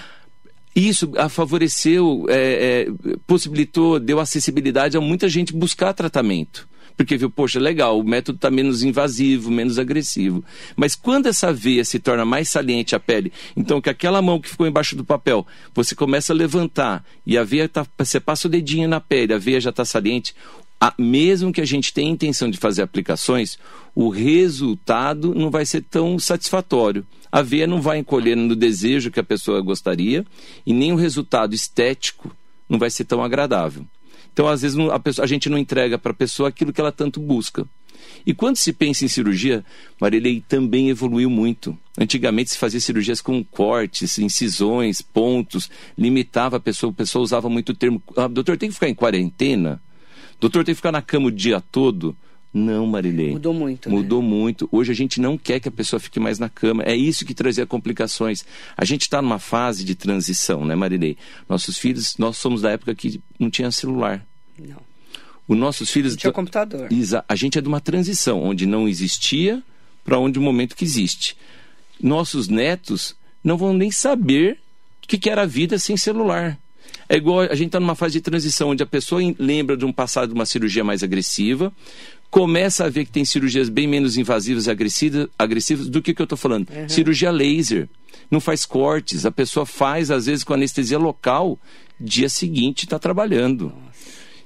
[0.75, 6.69] Isso favoreceu, é, é, possibilitou, deu acessibilidade a muita gente buscar tratamento.
[6.97, 10.45] Porque viu, poxa, legal, o método está menos invasivo, menos agressivo.
[10.77, 14.49] Mas quando essa veia se torna mais saliente à pele, então que aquela mão que
[14.51, 18.51] ficou embaixo do papel, você começa a levantar e a veia tá, você passa o
[18.51, 20.35] dedinho na pele, a veia já está saliente,
[20.79, 23.59] a- mesmo que a gente tenha intenção de fazer aplicações,
[23.95, 27.07] o resultado não vai ser tão satisfatório.
[27.33, 30.25] A veia não vai encolher no desejo que a pessoa gostaria
[30.67, 32.35] e nem o resultado estético
[32.69, 33.85] não vai ser tão agradável.
[34.33, 36.93] Então, às vezes, a, pessoa- a gente não entrega para a pessoa aquilo que ela
[36.93, 37.67] tanto busca.
[38.25, 39.65] E quando se pensa em cirurgia,
[40.01, 41.77] Marilei também evoluiu muito.
[41.99, 47.71] Antigamente se fazia cirurgias com cortes, incisões, pontos, limitava a pessoa, a pessoa usava muito
[47.71, 49.81] o termo, ah, doutor, tem que ficar em quarentena?
[50.41, 52.17] Doutor, tem que ficar na cama o dia todo?
[52.53, 53.31] Não, Marilei.
[53.31, 53.95] Mudou muito, né?
[53.95, 54.69] Mudou muito.
[54.73, 56.83] Hoje a gente não quer que a pessoa fique mais na cama.
[56.83, 58.45] É isso que trazia complicações.
[58.77, 61.17] A gente está numa fase de transição, né, Marilei?
[61.49, 64.27] Nossos filhos, nós somos da época que não tinha celular.
[64.59, 64.79] Não.
[65.47, 66.13] Os nossos filhos.
[66.15, 66.89] Não tinha computador.
[67.29, 69.63] A gente é de uma transição, onde não existia
[70.05, 71.37] para onde o momento que existe.
[72.03, 74.59] Nossos netos não vão nem saber
[75.05, 76.59] o que, que era a vida sem celular.
[77.09, 79.85] É igual a gente está numa fase de transição, onde a pessoa em- lembra de
[79.85, 81.73] um passado de uma cirurgia mais agressiva,
[82.31, 86.23] começa a ver que tem cirurgias bem menos invasivas e agressivas, agressivas do que, que
[86.23, 86.69] eu estou falando.
[86.89, 87.89] Cirurgia laser.
[88.31, 91.59] Não faz cortes, a pessoa faz, às vezes, com anestesia local,
[92.01, 93.73] dia seguinte está trabalhando.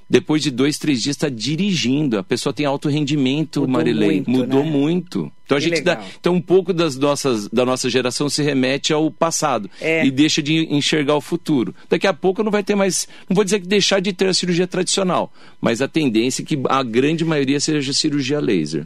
[0.07, 2.19] Depois de dois, três dias está dirigindo.
[2.19, 4.09] A pessoa tem alto rendimento, Mudou Marilei.
[4.17, 4.69] muito, Mudou né?
[4.69, 5.31] muito.
[5.45, 5.99] Então a Que gente dá.
[6.19, 10.05] Então um pouco das nossas, da nossa geração se remete ao passado É.
[10.05, 11.73] e deixa de enxergar o futuro.
[11.89, 13.07] Daqui a pouco não vai ter mais.
[13.29, 16.59] Não vou dizer que deixar de ter a cirurgia tradicional, mas a tendência é que
[16.69, 18.85] a grande maioria seja cirurgia laser.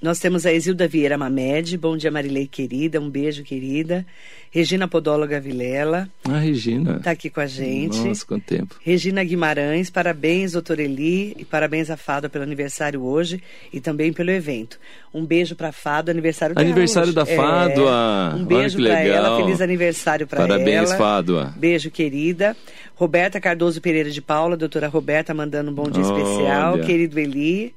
[0.00, 1.76] Nós temos a Isilda Vieira Mamed.
[1.78, 3.00] Bom dia, Marilei querida.
[3.00, 4.06] Um beijo, querida.
[4.50, 6.96] Regina Podóloga Vilela Ah, Regina.
[6.98, 7.98] está aqui com a gente.
[8.00, 8.76] Nossa, quanto tempo.
[8.82, 14.30] Regina Guimarães, parabéns, doutor Eli, e parabéns a Fado pelo aniversário hoje e também pelo
[14.30, 14.78] evento.
[15.12, 18.30] Um beijo para Fado, aniversário dela Aniversário da Fádua.
[18.32, 20.48] É, um Olha beijo para ela, feliz aniversário para ela.
[20.48, 21.54] Parabéns, Fádua.
[21.56, 22.54] Beijo, querida.
[22.94, 26.22] Roberta Cardoso Pereira de Paula, doutora Roberta, mandando um bom dia Olha.
[26.22, 26.78] especial.
[26.80, 27.74] Querido Eli.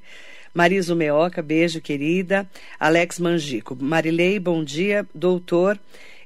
[0.52, 2.48] Marisa Meoca, beijo, querida.
[2.78, 3.76] Alex Mangico.
[3.80, 5.06] Marilei, bom dia.
[5.14, 5.78] Doutor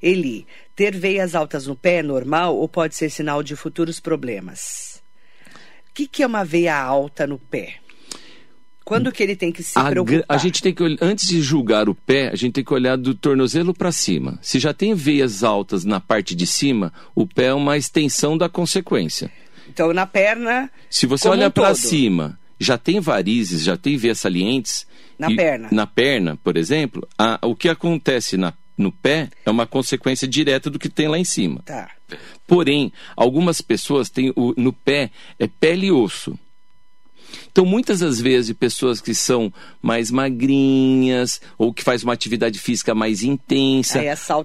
[0.02, 5.02] Eli, ter veias altas no pé é normal ou pode ser sinal de futuros problemas?
[5.90, 7.76] O que, que é uma veia alta no pé?
[8.84, 10.24] Quando que ele tem que se A, preocupar?
[10.28, 13.14] a gente tem que antes de julgar o pé, a gente tem que olhar do
[13.14, 14.38] tornozelo para cima.
[14.42, 18.46] Se já tem veias altas na parte de cima, o pé é uma extensão da
[18.46, 19.32] consequência.
[19.66, 20.70] Então, na perna.
[20.90, 24.86] Se você olha um para cima, já tem varizes, já tem veias salientes.
[25.18, 25.68] Na perna.
[25.70, 30.68] Na perna, por exemplo, a- o que acontece na- no pé é uma consequência direta
[30.68, 31.60] do que tem lá em cima.
[31.64, 31.88] Tá.
[32.46, 36.38] Porém, algumas pessoas têm o- no pé é pele e osso.
[37.54, 42.96] Então, muitas das vezes, pessoas que são mais magrinhas ou que faz uma atividade física
[42.96, 44.00] mais intensa,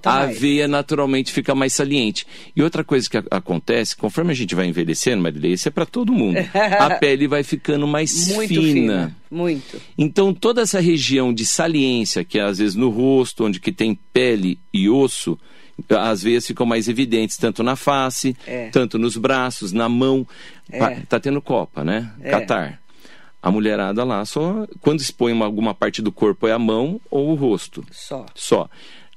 [0.05, 0.39] a mais.
[0.39, 2.27] veia naturalmente fica mais saliente.
[2.55, 5.87] E outra coisa que a- acontece, conforme a gente vai envelhecendo, Marilei, isso é para
[5.87, 6.37] todo mundo,
[6.79, 8.61] a pele vai ficando mais Muito fina.
[8.73, 9.17] fina.
[9.31, 9.81] Muito.
[9.97, 13.97] Então, toda essa região de saliência, que é às vezes no rosto, onde que tem
[14.13, 15.35] pele e osso,
[15.97, 18.69] às vezes ficam mais evidentes, tanto na face, É.
[18.69, 20.27] tanto nos braços, na mão.
[20.71, 20.97] É.
[21.07, 22.11] Tá tendo copa, né?
[22.21, 22.29] É.
[22.31, 22.78] Catar.
[23.41, 27.29] A mulherada lá só, quando expõe uma- alguma parte do corpo, é a mão ou
[27.31, 27.85] o rosto.
[27.91, 28.25] Só.
[28.35, 28.69] Só.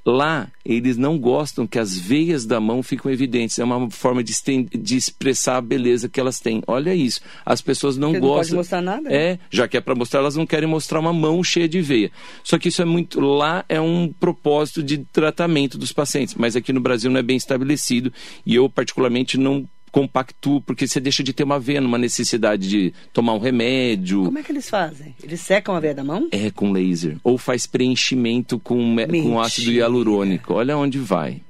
[0.05, 3.61] Lá, eles não gostam que as veias da mão ficam evidentes.
[3.61, 4.33] É uma forma de,
[4.77, 6.61] de expressar a beleza que elas têm.
[6.67, 7.21] Olha isso.
[7.47, 8.57] As pessoas não Porque não pode gostam.
[8.59, 9.15] mostrar nada, né?
[9.15, 12.11] É, já que é para mostrar, elas não querem mostrar uma mão cheia de veia.
[12.43, 13.21] Só que isso é muito.
[13.21, 16.35] Lá é um propósito de tratamento dos pacientes.
[16.35, 18.13] Mas aqui no Brasil não é bem estabelecido.
[18.45, 22.95] E eu, particularmente, não compactuo, porque você deixa de ter uma veia, numa necessidade de
[23.13, 24.25] tomar um remédio.
[24.25, 25.15] Como é que eles fazem?
[25.23, 26.29] Eles secam a veia da mão?
[26.33, 27.19] É com laser.
[27.23, 30.55] Ou faz preenchimento com, com ácido hialurônico.
[30.55, 31.43] Olha onde vai.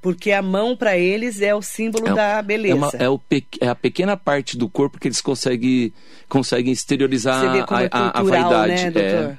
[0.00, 2.74] Porque a mão, para eles, é o símbolo É, da é, beleza.
[2.74, 3.20] uma- é o
[3.60, 5.92] é a pequena parte do corpo que eles conseguem,
[6.26, 8.82] conseguem exteriorizar Você vê como a, é a- a cultural, vaidade.
[8.84, 9.08] né, doutor?
[9.32, 9.38] É.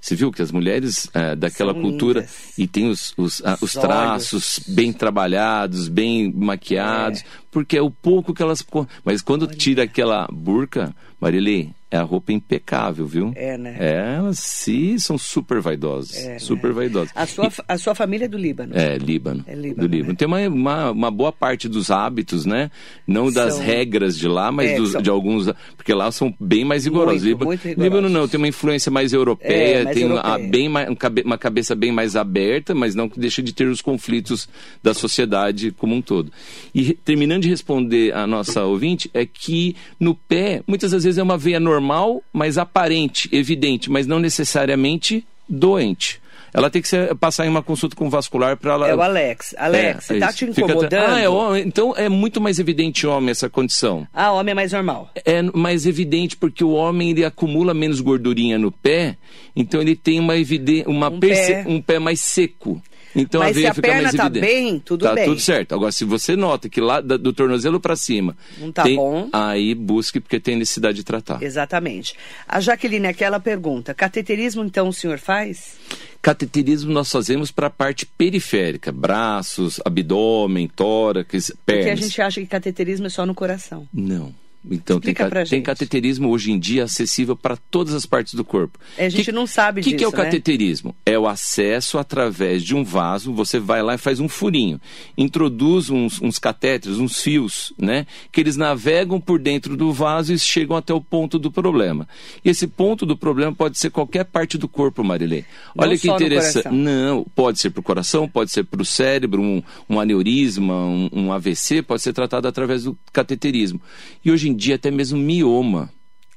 [0.00, 2.58] Você viu que as mulheres é, daquela São cultura lindas.
[2.58, 7.24] e tem os, os, a- os Os traços bem trabalhados, bem maquiados, É.
[7.50, 8.64] porque é o pouco que elas.
[9.04, 13.32] Mas quando tira aquela burca, Marilei, é a roupa impecável, viu?
[13.36, 13.76] É, né?
[13.78, 16.16] Elas sim são super vaidosas.
[16.16, 16.74] É, super né?
[16.74, 17.10] vaidosas.
[17.14, 18.72] A sua, a sua família é do Líbano.
[18.76, 19.44] É, Líbano.
[19.46, 20.12] É Líbano, do Líbano.
[20.12, 20.16] né?
[20.18, 22.70] Tem uma, uma, uma boa parte dos hábitos, né?
[23.06, 25.48] Não das São- regras de lá, mas É, dos- são- de alguns.
[25.76, 27.22] Porque lá são bem mais rigorosos.
[27.22, 27.84] Muito, Líbano, muito rigorosos.
[27.94, 30.34] Líbano não, tem uma influência mais europeia, É, mais tem europeia.
[30.34, 33.80] A, bem um uma cabeça bem mais aberta, mas não que deixa de ter os
[33.80, 34.48] conflitos
[34.82, 36.32] da sociedade como um todo.
[36.74, 41.22] E terminando de responder a nossa ouvinte, é que no pé, muitas das vezes é
[41.22, 41.83] uma veia normal,
[42.32, 46.20] mas aparente, evidente, mas não necessariamente doente.
[46.56, 48.88] Ela tem que ser, passar em uma consulta com o vascular para ela.
[48.88, 49.56] É o Alex.
[49.58, 50.38] Alex, É, você tá isso.
[50.38, 51.10] te Fica incomodando?
[51.12, 51.64] Ah, é homem.
[51.66, 54.06] Então é muito mais evidente homem essa condição.
[54.14, 55.10] Ah, homem é mais normal.
[55.24, 59.16] É mais evidente porque o homem ele acumula menos gordurinha no pé,
[59.56, 61.64] então ele tem uma evidência, uma Um perce- pé.
[61.66, 62.80] um pé mais seco.
[63.16, 64.44] Então Mas a se veia a fica perna mais tá evidente.
[64.46, 65.24] bem, tudo tá bem.
[65.26, 65.74] tudo certo.
[65.74, 69.28] Agora se você nota que lá da- do tornozelo para cima Não tá tem- bom.
[69.32, 71.42] aí busque porque tem necessidade de tratar.
[71.42, 72.14] Exatamente.
[72.48, 75.76] A Jaqueline, aquela pergunta: cateterismo, então, o senhor faz?
[76.20, 81.84] Cateterismo nós fazemos para a parte periférica, braços, abdômen, tórax, pernas.
[81.84, 83.86] Porque a gente acha que cateterismo é só no coração.
[83.92, 84.34] Não.
[84.70, 88.78] Então tem, Explica tem cateterismo hoje em dia acessível para todas as partes do corpo.
[88.96, 90.24] É, a gente não sabe O que, que é o disso, né?
[90.24, 90.96] cateterismo?
[91.04, 94.80] É o acesso através de um vaso, você vai lá e faz um furinho.
[95.18, 98.06] Introduz uns, uns catéteres, uns fios, né?
[98.32, 102.08] Que eles navegam por dentro do vaso e chegam até o ponto do problema.
[102.44, 105.44] E esse ponto do problema pode ser qualquer parte do corpo, Marilei.
[105.74, 106.68] Não Olha que só no interessante.
[106.70, 111.10] Não, pode ser para o coração, pode ser para o cérebro, um, um aneurisma, um,
[111.12, 113.80] um AVC, pode ser tratado através do cateterismo.
[114.24, 115.90] E hoje em dia até mesmo mioma.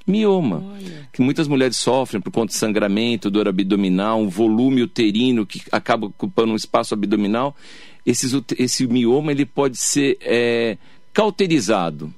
[0.06, 0.63] Mioma,
[1.12, 6.08] que muitas mulheres sofrem por conta de sangramento, dor abdominal, um volume uterino que acaba
[6.08, 7.53] ocupando um espaço abdominal.
[8.06, 10.77] Esses esse mioma ele pode ser é,
[11.13, 12.13] cauterizado,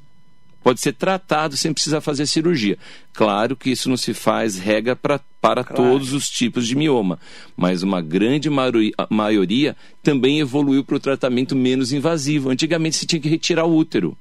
[0.64, 2.78] pode ser tratado sem precisar fazer cirurgia.
[3.12, 5.82] Claro que isso não se faz regra pra, para Claro.
[5.82, 7.18] todos os tipos de mioma,
[7.58, 12.52] mas uma grande maioria, maioria também evoluiu para o tratamento menos invasivo.
[12.52, 14.16] Antigamente se tinha que retirar o útero.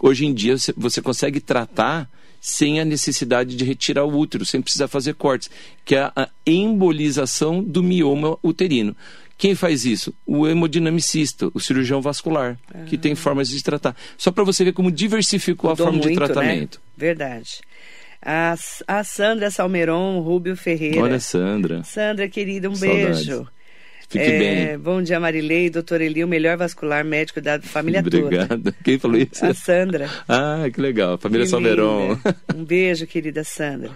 [0.00, 2.10] Hoje em dia você, consegue tratar
[2.40, 5.50] sem a necessidade de retirar o útero, sem precisar fazer cortes,
[5.84, 8.96] que é a embolização do mioma uterino.
[9.36, 10.14] Quem faz isso?
[10.26, 13.96] O hemodinamicista, o cirurgião vascular, que tem formas de tratar.
[14.16, 16.76] Só para você ver como diversificou a Mudou forma de muito, tratamento.
[16.78, 16.82] Né?
[16.96, 17.60] Verdade.
[18.22, 18.54] A,
[18.86, 21.00] a Sandra Salmeron Rubio Ferreira.
[21.00, 23.26] Olha, Sandra, Sandra, querida, um Saudades.
[23.26, 23.46] beijo.
[24.10, 24.78] Fique É, bem.
[24.78, 28.18] Bom dia, Marilei, doutor Eli, o melhor vascular médico da família toda.
[28.18, 28.74] Obrigado.
[28.84, 29.44] Quem falou isso?
[29.46, 30.08] A Sandra.
[30.28, 31.16] Ah, que legal.
[31.16, 32.10] Família Que Salveron.
[32.14, 32.36] linda.
[32.54, 33.90] Um beijo, querida Sandra.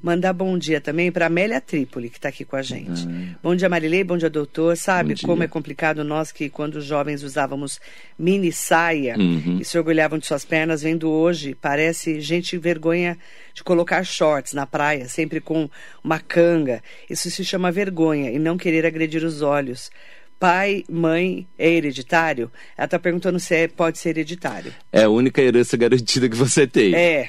[0.00, 3.04] Mandar bom dia também para Amélia Trípoli, que está aqui com a gente.
[3.42, 4.04] Bom dia, Marilei.
[4.04, 4.76] Bom dia, doutor.
[4.76, 5.26] Sabe dia.
[5.26, 7.80] como é complicado nós que, quando os jovens usávamos
[8.16, 9.58] mini saia Uhum.
[9.60, 13.18] e se orgulhavam de suas pernas, vendo hoje, parece gente vergonha
[13.52, 15.68] de colocar shorts na praia, sempre com
[16.02, 16.80] uma canga.
[17.10, 19.90] Isso se chama vergonha e não querer agredir os olhos.
[20.38, 22.50] Pai, mãe é hereditário?
[22.76, 24.72] Ela está perguntando se é, pode ser hereditário.
[24.92, 26.94] É a única herança garantida que você tem.
[26.94, 27.26] É.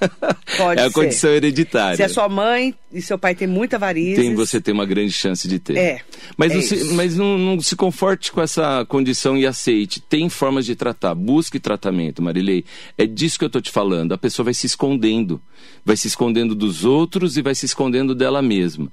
[0.56, 0.92] Pode é a ser.
[0.92, 1.96] condição hereditária.
[1.96, 4.16] Se a sua mãe e seu pai têm muita varizes...
[4.16, 5.76] Tem, você tem uma grande chance de ter.
[5.76, 6.00] É,
[6.36, 10.00] Mas, é não, se, mas não, não se conforte com essa condição e aceite.
[10.00, 11.14] Tem formas de tratar.
[11.14, 12.64] Busque tratamento, Marilei.
[12.98, 14.12] É disso que eu estou te falando.
[14.12, 15.40] A pessoa vai se escondendo.
[15.84, 18.90] Vai se escondendo dos outros e vai se escondendo dela mesma.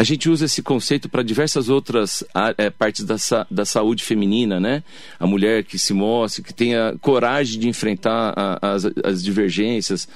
[0.00, 2.24] A gente usa esse conceito para diversas outras
[2.56, 3.16] eh, partes da,
[3.50, 4.82] da saúde feminina, né?
[5.18, 10.08] A mulher que se mostre, que tenha coragem de enfrentar a- as, as divergências.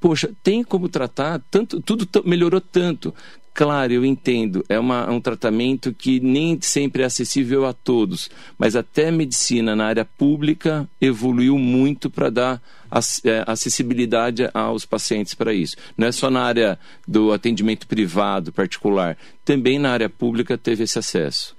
[0.00, 3.14] Poxa, tem como tratar, tanto, tudo melhorou tanto.
[3.56, 8.76] Claro, eu entendo, é uma- um tratamento que nem sempre é acessível a todos, mas
[8.76, 12.62] até a medicina na área pública evoluiu muito para dar
[13.24, 15.74] eh, acessibilidade aos pacientes para isso.
[15.96, 20.98] Não é só na área do atendimento privado, particular, também na área pública teve esse
[20.98, 21.55] acesso.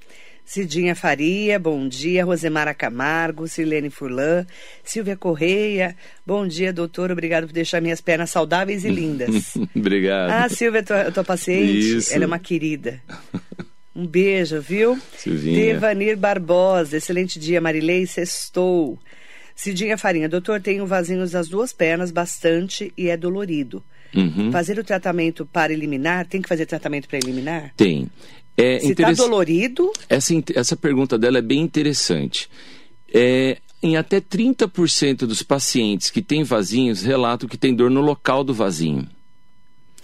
[0.48, 2.24] Cidinha Faria, bom dia.
[2.24, 4.48] Rosemara Camargo, Silene Furlan,
[4.82, 5.94] Silvia Correia,
[6.26, 7.12] bom dia, doutor.
[7.12, 9.58] Obrigado por deixar minhas pernas saudáveis e lindas.
[9.76, 10.32] Obrigado.
[10.32, 12.14] ah, Silvia, tua, tua paciente, Isso.
[12.14, 13.04] ela é uma querida.
[13.94, 14.98] Um beijo, viu?
[15.18, 15.74] Silvinha.
[15.74, 18.98] Devanir Barbosa, excelente dia, Marilei, sextou.
[19.54, 23.84] Cidinha Farinha, doutor, tenho vasinhos das duas pernas bastante e é dolorido.
[24.16, 24.50] Uhum.
[24.50, 27.74] Fazer o tratamento para eliminar, tem que fazer tratamento para eliminar?
[27.76, 28.08] Tem.
[28.58, 32.50] É Se está dolorido, essa, essa pergunta dela é bem interessante.
[33.14, 38.44] É, em até 30% dos pacientes que têm vasinhos relatam que tem dor no local
[38.44, 39.08] do vasinho.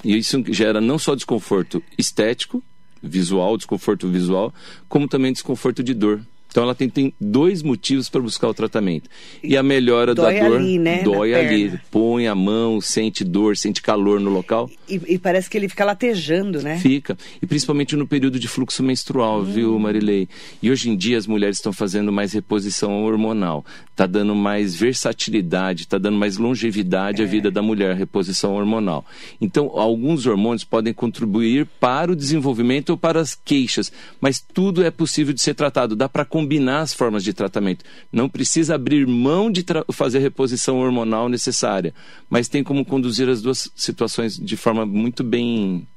[0.04, 2.64] E isso gera não só desconforto estético,
[3.02, 4.54] visual, desconforto visual,
[4.88, 6.22] como também desconforto de dor.
[6.54, 9.10] Então ela tem, tem dois motivos para buscar o tratamento.
[9.44, 11.80] E a melhora Dói da dor ali, né, dói ali.
[11.90, 14.70] Põe a mão, sente dor, sente calor no local.
[14.88, 16.78] e, e parece que ele fica latejando, né?
[16.78, 17.18] Fica.
[17.42, 19.46] E principalmente no período de fluxo menstrual, Hum.
[19.46, 20.30] viu, Marilei?
[20.62, 23.66] E hoje em dia as mulheres estão fazendo mais reposição hormonal.
[23.96, 27.26] Tá dando mais versatilidade, tá dando mais longevidade É.
[27.26, 29.04] à vida da mulher, a reposição hormonal.
[29.42, 34.92] Então, alguns hormônios podem contribuir para o desenvolvimento ou para as queixas, mas tudo é
[34.92, 35.96] possível de ser tratado.
[35.96, 37.86] Dá para combinar as formas de tratamento.
[38.12, 41.94] Não precisa abrir mão de fazer a reposição hormonal necessária,
[42.30, 45.88] mas tem como conduzir as duas situações de forma muito bem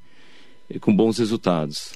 [0.70, 1.92] e com bons resultados.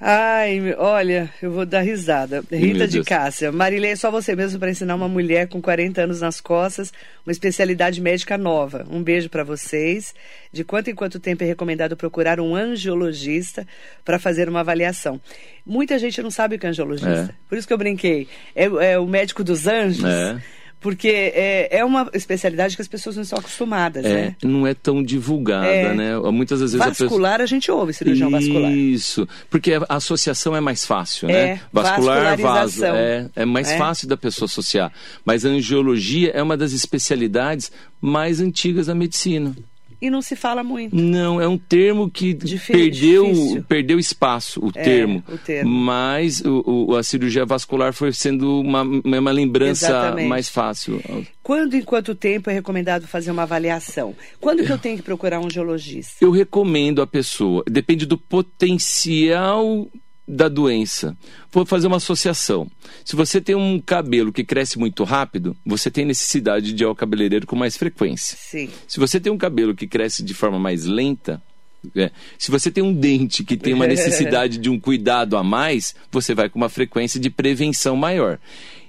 [0.00, 2.44] Ai, olha, eu vou dar risada.
[2.52, 3.02] Rita de.
[3.02, 6.92] Cássia, Marilei, é só você mesmo para ensinar uma mulher com 40 anos nas costas
[7.26, 8.86] uma especialidade médica nova.
[8.88, 10.14] Um beijo para vocês.
[10.52, 13.66] De quanto em quanto tempo é recomendado procurar um angiologista
[14.04, 15.20] para fazer uma avaliação?
[15.66, 17.34] Muita gente não sabe o que é angiologista.
[17.34, 17.48] É.
[17.48, 18.28] Por isso que eu brinquei.
[18.54, 20.04] É, é o médico dos anjos.
[20.04, 20.40] É.
[20.80, 24.36] Porque é, é uma especialidade que as pessoas não estão acostumadas, É, né?
[24.44, 25.92] não é tão divulgada, É.
[25.94, 26.16] né?
[26.30, 27.08] Muitas vezes a pessoa.
[27.08, 28.70] Vascular, a gente ouve cirurgião vascular.
[28.72, 31.60] Isso, porque a associação é mais fácil, É, né?
[31.72, 32.42] Vascular, vaso,
[32.80, 32.96] vascularização.
[32.96, 33.76] é, é mais É.
[33.78, 34.92] fácil da pessoa associar.
[35.24, 39.56] Mas a angiologia é uma das especialidades mais antigas da medicina.
[40.00, 40.94] E não se fala muito.
[40.94, 43.64] Não, é um termo que Difí- perdeu, difícil.
[43.68, 45.24] perdeu espaço, o É, termo.
[45.28, 45.68] o termo.
[45.70, 50.28] Mas o, o- a cirurgia vascular foi sendo uma, uma lembrança Exatamente.
[50.28, 51.02] mais fácil.
[51.42, 54.14] Quando em quanto tempo é recomendado fazer uma avaliação?
[54.40, 56.16] Quando que eu tenho que procurar um geologista?
[56.24, 59.88] Eu recomendo a pessoa, depende do potencial
[60.28, 61.16] da doença.
[61.50, 62.70] Vou fazer uma associação.
[63.02, 66.94] Se você tem um cabelo que cresce muito rápido, você tem necessidade de ir ao
[66.94, 68.36] cabeleireiro com mais frequência.
[68.38, 68.68] Sim.
[68.86, 71.42] Se você tem um cabelo que cresce de forma mais lenta,
[71.96, 75.94] é, se você tem um dente que tem uma necessidade de um cuidado a mais,
[76.12, 78.38] você vai com uma frequência de prevenção maior.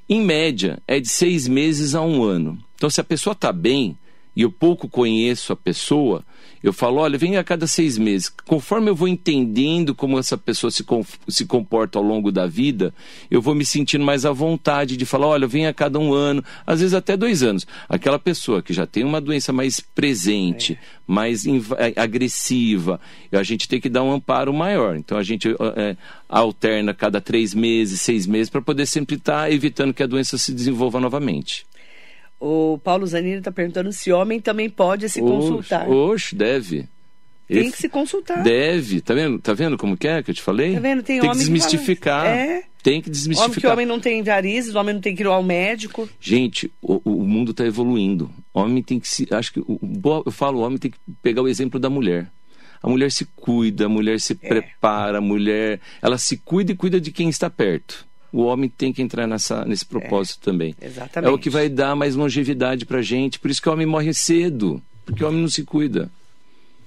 [0.10, 2.58] Em média, é de seis meses a um ano.
[2.76, 3.98] Então, se a pessoa está bem
[4.36, 6.24] e eu pouco conheço a pessoa,
[6.62, 8.30] eu falo, olha, vem a cada seis meses.
[8.46, 10.84] Conforme eu vou entendendo como essa pessoa se,
[11.28, 12.94] se comporta ao longo da vida,
[13.32, 16.44] eu vou me sentindo mais à vontade de falar, olha, vem a cada um ano,
[16.68, 17.66] às vezes até dois anos.
[17.88, 23.00] Aquela pessoa que já tem uma doença mais presente, mais inv- eh, agressiva,
[23.32, 24.98] a gente tem que dar um amparo maior.
[24.98, 25.96] Então a gente eh,
[26.28, 30.54] alterna cada três meses, seis meses, para poder sempre estar evitando que a doença se
[30.54, 31.66] desenvolva novamente.
[32.40, 35.90] O Paulo Zanini está perguntando se homem também pode se consultar.
[35.90, 36.88] Oxe, deve.
[37.48, 38.44] Tem Ele que se consultar.
[38.44, 39.40] Deve, tá vendo?
[39.40, 40.76] Tá vendo como que é que eu te falei?
[40.76, 41.02] Tá vendo?
[41.04, 42.24] Tem que homem que desmistificar.
[42.26, 42.64] fala- É.
[42.82, 43.74] Tem que Homem que desmistificar.
[43.74, 46.08] homem não tem varizes, homem não tem que ir ao médico.
[46.22, 48.30] Gente, o, o mundo está evoluindo.
[48.54, 49.28] Homem tem que se.
[49.32, 52.28] Acho que o, o eu falo, o homem tem que pegar o exemplo da mulher.
[52.82, 54.48] A mulher se cuida, a mulher se É.
[54.48, 55.82] prepara, a mulher.
[56.02, 58.08] Ela se cuida e cuida de quem está perto.
[58.32, 60.76] O homem tem que entrar nessa, nesse propósito também.
[60.82, 61.30] exatamente.
[61.32, 63.40] É o que vai dar mais longevidade pra gente.
[63.40, 64.82] Por isso que o homem morre cedo.
[65.06, 66.10] Porque o homem não se cuida.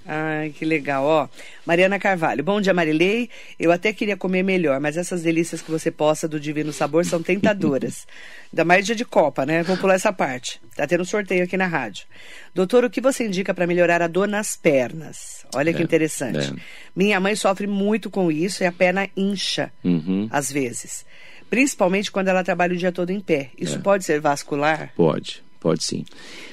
[0.05, 1.05] Ai, que legal.
[1.05, 1.29] Ó,
[1.65, 2.43] Mariana Carvalho.
[2.43, 3.31] Bom dia, Marilei.
[3.59, 7.23] Eu até queria comer melhor, mas essas delícias que você posta do Divino Sabor são
[7.23, 8.05] tentadoras.
[8.53, 9.63] Ainda mais dia de Copa, né?
[9.63, 10.61] Vou pular essa parte.
[10.77, 12.05] Tá tendo sorteio aqui na rádio.
[12.53, 15.47] Doutor, o que você indica para melhorar a dor nas pernas?
[15.55, 16.51] Olha que É, interessante.
[16.53, 16.55] é.
[16.97, 20.29] Minha mãe sofre muito com isso e a perna incha, Uhum.
[20.33, 21.07] às vezes.
[21.53, 23.51] Principalmente quando ela trabalha o dia todo em pé.
[23.59, 23.79] Isso É.
[23.79, 24.91] pode ser vascular?
[24.97, 26.03] Pode, pode sim.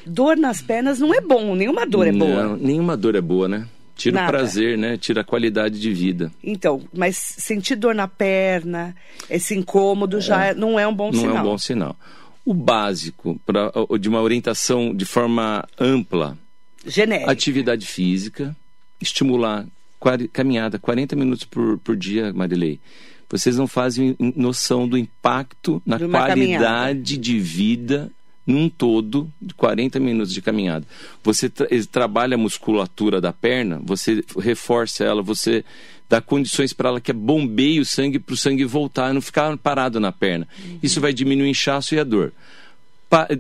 [0.06, 2.44] Dor nas pernas não é bom, nenhuma dor é boa.
[2.44, 3.66] Não, nenhuma dor é boa, né?
[3.96, 4.28] Tira Nada.
[4.28, 4.98] o prazer, né?
[4.98, 6.30] Tira a qualidade de vida.
[6.44, 8.94] Então, mas sentir dor na perna,
[9.30, 11.38] esse incômodo já não é um bom não sinal.
[11.38, 11.96] é um bom sinal.
[12.44, 16.38] O básico pra, de uma orientação de forma ampla,
[16.86, 17.30] Genérico.
[17.32, 18.54] atividade física,
[19.02, 19.66] estimular
[19.98, 22.82] quari- caminhada 40 minutos por, por dia, Marilei.
[23.30, 28.12] Vocês não fazem noção do impacto na De qualidade de vida
[28.46, 30.86] num todo de 40 minutos de caminhada.
[31.24, 35.64] Você tra trabalha a musculatura da perna, você reforça ela, você
[36.10, 39.22] dá condições para ela que é bombeie o sangue para o sangue voltar e não
[39.22, 40.48] ficar parado na perna.
[40.82, 42.34] Isso vai diminuir o inchaço e a dor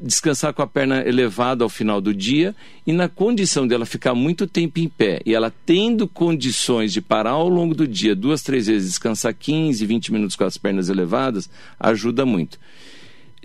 [0.01, 2.55] descansar com a perna elevada ao final do dia
[2.88, 7.32] e na condição dela ficar muito tempo em pé e ela tendo condições de parar
[7.32, 11.49] ao longo do dia duas, três vezes, descansar 15, 20 minutos com as pernas elevadas,
[11.80, 12.59] ajuda muito.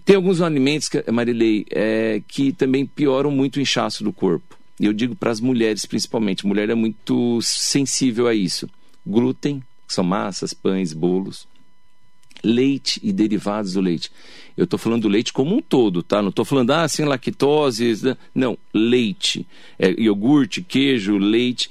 [0.02, 4.58] Tem alguns alimentos, Marilei, é, que também pioram muito o inchaço do corpo.
[4.80, 8.68] E eu digo para as mulheres principalmente, mulher é muito sensível a isso.
[9.06, 11.46] Glúten, que são massas, pães, bolos
[12.44, 14.12] leite e derivados do leite.
[14.56, 16.22] Eu estou falando do leite como um todo, tá?
[16.22, 18.04] Não estou falando, ah, sem lactose.
[18.04, 18.16] né?
[18.34, 19.46] Não, leite.
[19.78, 21.70] É, iogurte, queijo, leite.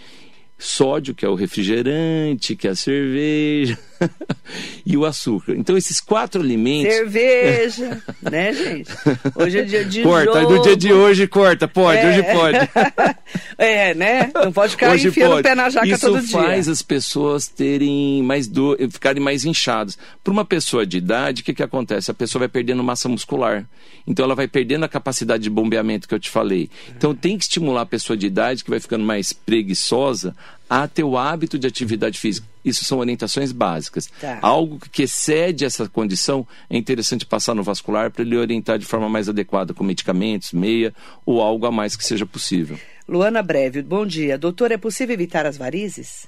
[0.57, 3.77] Sódio, que é o refrigerante, que é a cerveja.
[4.85, 5.53] e o açúcar.
[5.55, 6.93] Então, esses quatro alimentos.
[6.93, 8.89] Cerveja, né, gente?
[9.35, 10.57] Hoje é dia de corta, jogo.
[10.57, 12.09] do dia de hoje corta, pode, É.
[12.09, 13.17] hoje pode.
[13.57, 14.31] é, né?
[14.33, 16.29] Não pode ficar Hoje enfiando o pé na jaca Isso todo dia.
[16.29, 19.97] faz as pessoas terem mais dor, ficarem mais inchadas.
[20.23, 22.11] Para uma pessoa de idade, o que, que acontece?
[22.11, 23.65] A pessoa vai perdendo massa muscular.
[24.05, 26.69] Então ela vai perdendo a capacidade de bombeamento que eu te falei.
[26.95, 30.35] Então tem que estimular a pessoa de idade que vai ficando mais preguiçosa
[30.69, 32.47] a o hábito de atividade física.
[32.63, 34.09] Isso são orientações básicas.
[34.19, 34.39] Tá.
[34.41, 39.09] Algo que excede essa condição é interessante passar no vascular para ele orientar de forma
[39.09, 40.93] mais adequada com medicamentos, meia
[41.25, 42.79] ou algo a mais que seja possível.
[43.07, 44.37] Luana Breve, bom dia.
[44.37, 46.27] Doutor, é possível evitar as varizes?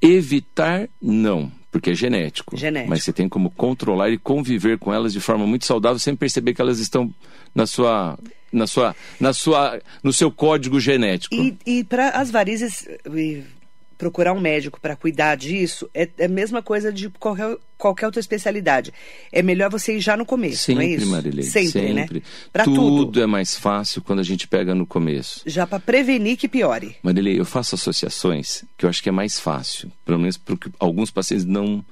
[0.00, 2.56] Evitar, não, porque é genético.
[2.56, 2.88] Genético.
[2.88, 6.54] Mas você tem como controlar e conviver com elas de forma muito saudável, sem perceber
[6.54, 7.12] que elas estão
[7.54, 8.18] na sua,
[8.50, 11.34] na sua, na sua, no seu código genético.
[11.34, 12.88] E, e para as varizes,
[13.96, 18.20] procurar um médico para cuidar disso, é, é a mesma coisa de qualquer, qualquer outra
[18.20, 18.92] especialidade.
[19.32, 21.10] É melhor você ir já no começo, não é Sempre, isso?
[21.10, 21.44] Marilei.
[21.44, 22.08] Sempre, né?
[22.52, 23.22] Para tudo, tudo.
[23.22, 25.42] é mais fácil quando a gente pega no começo.
[25.46, 26.96] Já para prevenir que piore.
[27.02, 31.10] Marilei, eu faço associações que eu acho que é mais fácil, pelo menos porque alguns
[31.10, 31.84] pacientes não.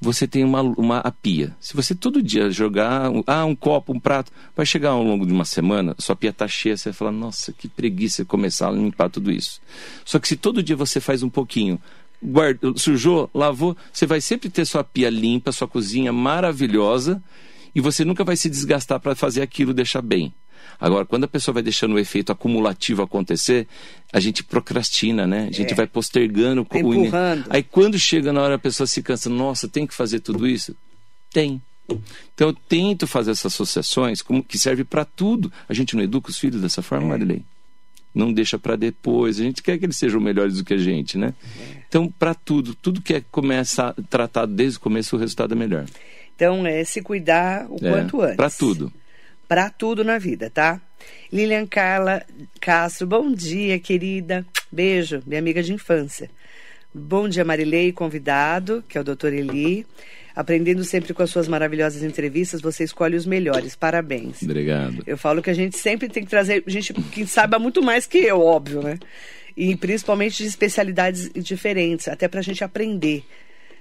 [0.00, 1.56] Você tem uma, uma a pia.
[1.60, 5.26] Se você todo dia jogar um- ah, um copo, um prato, vai chegar ao longo
[5.26, 8.70] de uma semana, sua pia tá cheia, você vai falar, nossa, que preguiça começar a
[8.70, 9.60] limpar tudo isso.
[10.04, 11.80] Só que se todo dia você faz um pouquinho,
[12.22, 17.20] guarda, sujou, lavou, você vai sempre ter sua pia limpa, sua cozinha maravilhosa,
[17.74, 20.32] e você nunca vai se desgastar para fazer aquilo deixar bem.
[20.80, 23.66] Agora, quando a pessoa vai deixando o efeito acumulativo acontecer,
[24.12, 25.48] a gente procrastina, né?
[25.48, 25.74] A gente É.
[25.74, 27.46] vai postergando Vai o empurrando.
[27.50, 30.74] Aí quando chega na hora a pessoa se cansa, nossa, tem que fazer tudo isso?
[31.32, 31.60] Tem.
[32.34, 35.50] Então eu tento fazer essas associações como que serve para tudo.
[35.68, 37.08] A gente não educa os filhos dessa forma, É.
[37.08, 37.42] Marilei?
[38.14, 39.38] Não deixa para depois.
[39.38, 41.34] A gente quer que eles sejam melhores do que a gente, né?
[41.60, 41.82] É.
[41.88, 45.84] Então, para tudo, tudo que é começa tratado desde o começo, o resultado é melhor.
[46.34, 48.36] Então, é se cuidar o quanto antes.
[48.36, 48.92] Para tudo.
[49.48, 50.78] Para tudo na vida, tá?
[51.32, 52.22] Lilian Carla
[52.60, 54.46] Castro, bom dia, querida.
[54.70, 56.30] Beijo, minha amiga de infância.
[56.92, 59.86] Bom dia, Marilei, convidado, que é o doutor Eli.
[60.36, 63.74] Aprendendo sempre com as suas maravilhosas entrevistas, você escolhe os melhores.
[63.74, 64.42] Parabéns.
[64.42, 65.02] Obrigado.
[65.06, 68.18] Eu falo que a gente sempre tem que trazer gente que saiba muito mais que
[68.18, 68.98] eu, óbvio, né?
[69.56, 73.24] E principalmente de especialidades diferentes, até pra gente aprender.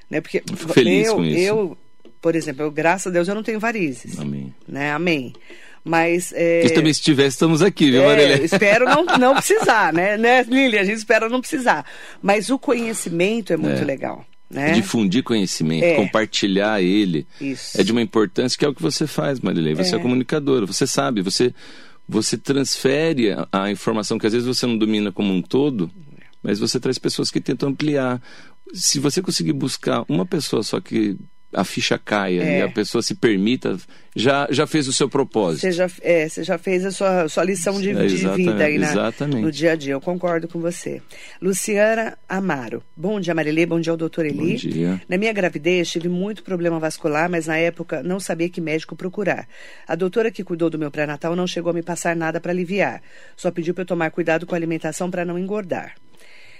[0.09, 0.21] Né?
[0.21, 1.39] Porque fico feliz eu, com isso.
[1.39, 1.77] eu,
[2.21, 4.19] por exemplo, eu, graças a Deus eu não tenho varizes.
[4.19, 4.53] Amém.
[4.67, 4.91] Né?
[4.91, 5.33] Amém.
[5.83, 6.33] Mas.
[6.35, 8.39] É, Porque também se tivesse, estamos aqui, viu, é, Marilei?
[8.39, 10.77] eu espero não, não precisar, né, né, Lili?
[10.77, 11.85] A gente espera não precisar.
[12.21, 13.85] Mas o conhecimento é muito É.
[13.85, 14.25] legal.
[14.49, 14.71] Né?
[14.71, 15.95] Difundir conhecimento, É.
[15.95, 17.27] compartilhar ele.
[17.39, 17.79] Isso.
[17.79, 19.75] É de uma importância que é o que você faz, Marilei.
[19.75, 20.01] Você é, É.
[20.01, 21.53] comunicadora, você sabe, você,
[22.07, 25.91] você transfere a, a informação que às vezes você não domina como um todo,
[26.43, 28.21] mas você traz pessoas que tentam ampliar.
[28.73, 31.17] Se você conseguir buscar uma pessoa só que
[31.53, 32.59] a ficha caia É.
[32.59, 33.77] e a pessoa se permita,
[34.15, 35.61] já, já fez o seu propósito.
[35.61, 38.77] Você já, é, você já fez a sua, sua lição de, É, de vida aí
[38.77, 39.41] na, exatamente.
[39.41, 39.93] no dia a dia.
[39.93, 41.01] Eu concordo com você.
[41.41, 42.83] Luciana Amaro.
[42.95, 43.65] Bom dia, Marilê.
[43.65, 44.51] Bom dia ao doutor Eli.
[44.51, 45.01] Bom dia.
[45.07, 49.47] Na minha gravidez, tive muito problema vascular, mas na época não sabia que médico procurar.
[49.87, 53.01] A doutora que cuidou do meu pré-natal não chegou a me passar nada para aliviar.
[53.37, 55.95] Só pediu para eu tomar cuidado com a alimentação para não engordar.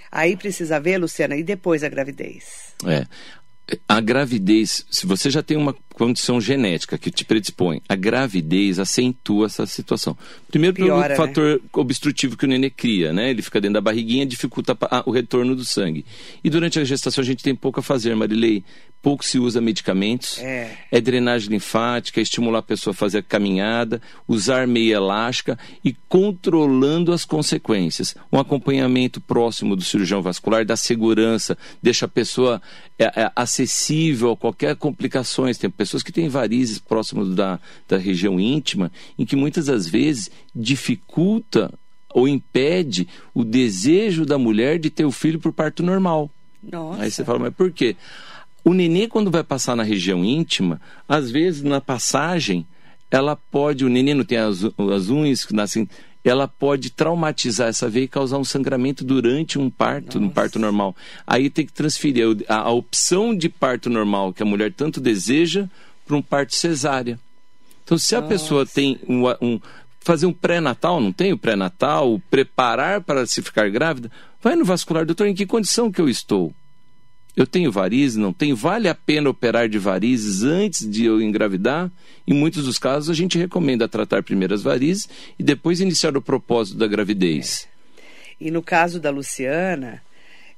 [0.09, 2.73] Aí precisa ver, Luciana, e depois a gravidez?
[2.85, 3.05] É.
[3.87, 9.47] A gravidez, se você já tem uma condição genética que te predispõe, a gravidez acentua
[9.47, 10.15] essa situação.
[10.49, 11.15] Primeiro pelo Piora, né?
[11.15, 13.29] fator obstrutivo que o nenê cria, né?
[13.29, 16.05] Ele fica dentro da barriguinha, dificulta o retorno do sangue.
[16.43, 18.63] E durante a gestação a gente tem pouco a fazer, Marilei.
[19.01, 20.39] Pouco se usa medicamentos.
[20.39, 20.77] É.
[20.91, 25.95] É drenagem linfática, é estimular a pessoa a fazer a caminhada, usar meia elástica e
[26.09, 28.15] controlando as consequências.
[28.31, 32.61] Um acompanhamento próximo do cirurgião vascular dá segurança, deixa a pessoa
[32.97, 35.57] é, é, acessível a qualquer complicações.
[35.57, 40.29] Tem pessoas que têm varizes próximo da, da região íntima, em que muitas das vezes
[40.53, 41.73] dificulta
[42.13, 46.31] ou impede o desejo da mulher de ter o filho por parto normal.
[46.63, 47.03] Nossa.
[47.03, 47.95] Aí você fala, mas por quê?
[48.67, 52.67] O nenê, quando vai passar na região íntima, às vezes na passagem,
[53.09, 54.61] ela pode, o nenê não tem as,
[54.93, 55.87] as unhas que nascem,
[56.21, 60.93] ela pode traumatizar essa veia e causar um sangramento durante um parto, um parto normal.
[61.25, 65.69] Aí tem que transferir a, a opção de parto normal que a mulher tanto deseja
[66.05, 67.17] para um parto cesárea.
[67.85, 69.61] Então, se a pessoa tem um, um-
[70.01, 74.11] fazer um pré-natal, não tem o pré-natal, preparar para se ficar grávida,
[74.41, 76.53] vai no vascular, doutor, em que condição que eu estou?
[77.37, 78.55] Eu tenho varizes, não tenho?
[78.55, 81.91] Vale a pena operar de varizes antes de eu engravidar?
[82.27, 85.07] Em muitos dos casos, a gente recomenda tratar primeiro as varizes
[85.37, 87.67] e depois iniciar o propósito da gravidez.
[88.41, 90.01] E no caso da Luciana,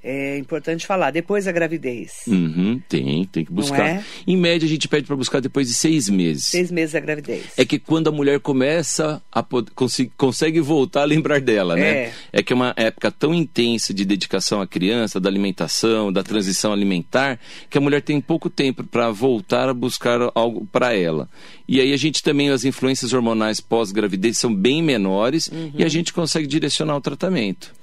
[0.04, 2.22] é importante falar, depois da gravidez.
[2.28, 3.86] Uhum, tem, tem que buscar.
[3.86, 4.04] é?
[4.26, 6.46] Em média, a gente pede para buscar depois de seis meses.
[6.46, 7.46] Seis meses da gravidez.
[7.58, 9.44] É que quando a mulher começa a
[9.76, 11.90] consi- consegue voltar a lembrar dela, né?
[11.92, 12.14] É.
[12.34, 16.72] É que é uma época tão intensa de dedicação à criança, da alimentação, da transição
[16.72, 17.40] alimentar,
[17.70, 21.28] que a mulher tem pouco tempo para voltar a buscar algo para ela.
[21.68, 26.14] E aí a gente também, as influências hormonais pós-gravidez são bem menores e a gente
[26.14, 27.74] consegue direcionar o tratamento.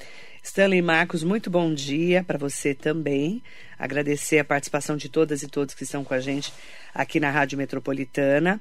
[0.47, 3.43] Stanley Marcos, muito bom dia para você também.
[3.77, 6.53] Agradecer a participação de todas e todos que estão com a gente
[6.95, 8.61] aqui na Rádio Metropolitana.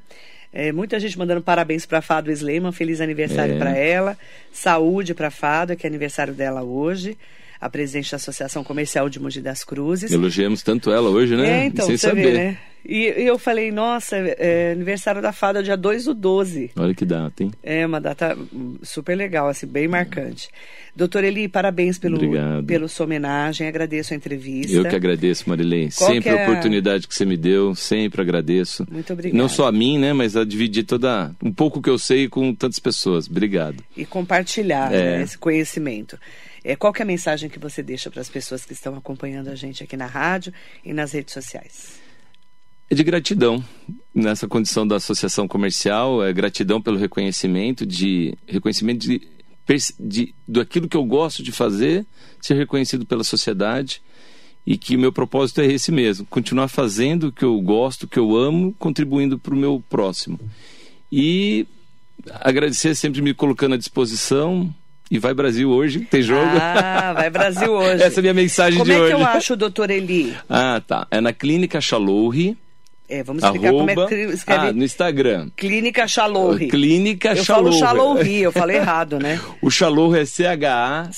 [0.51, 3.59] É, muita gente mandando parabéns para a Fado Sleiman, feliz aniversário É.
[3.59, 4.17] para ela.
[4.51, 7.15] Saúde para a Fado, que é aniversário dela hoje.
[7.61, 10.11] A presidente da Associação Comercial de Mogi das Cruzes.
[10.11, 11.61] Elogiamos tanto ela hoje, né?
[11.61, 12.31] É, então, Sem saber.
[12.31, 12.57] vê, né?
[12.87, 16.71] E, e eu falei, nossa, é, aniversário da Fado é dia 2 do 12.
[16.77, 17.51] Olha que data, hein?
[17.63, 18.37] É uma data
[18.83, 20.49] super legal, assim, bem marcante.
[20.95, 22.63] Doutor Eli, parabéns pelo, Obrigado.
[22.65, 24.71] pela sua homenagem, agradeço a entrevista.
[24.71, 25.91] Eu que agradeço, Marilene.
[25.91, 28.87] Qual sempre é a oportunidade que você me deu, sempre agradeço.
[28.89, 29.37] Muito obrigada.
[29.37, 32.53] Não só a mim, né, mas a dividir toda um pouco que eu sei com
[32.53, 33.27] tantas pessoas.
[33.27, 33.83] Obrigado.
[33.97, 35.17] E compartilhar É.
[35.17, 36.17] né, esse conhecimento.
[36.63, 39.55] É, qual é a mensagem que você deixa para as pessoas que estão acompanhando a
[39.55, 42.04] gente aqui na rádio e nas redes sociais?
[42.89, 43.63] É de gratidão
[44.13, 49.21] nessa condição da associação comercial, é gratidão pelo reconhecimento de reconhecimento de,
[49.99, 52.05] de do aquilo que eu gosto de fazer
[52.39, 54.01] ser reconhecido pela sociedade
[54.65, 58.17] e que meu propósito é esse mesmo, continuar fazendo o que eu gosto, o que
[58.19, 60.39] eu amo, contribuindo para o meu próximo.
[61.11, 61.67] E
[62.41, 64.73] agradecer sempre me colocando à disposição.
[65.09, 66.49] E vai Brasil hoje, tem jogo.
[66.59, 68.01] Ah, vai Brasil hoje.
[68.01, 69.15] Essa é a minha mensagem Como de é hoje.
[69.15, 70.35] que eu acho o doutor Eli?
[70.49, 71.05] Ah, tá.
[71.11, 72.57] É na Clínica Chalouri.
[73.07, 75.49] É, vamos explicar como é Arroba, que escreve ah, no Instagram.
[75.55, 76.67] Clínica Chalouri.
[76.67, 77.79] Clínica eu Chalouri.
[77.79, 79.39] falo Chalouri, eu falei errado, né?
[79.61, 81.11] O Chalouri é C-H-A-L-O-U-H-I.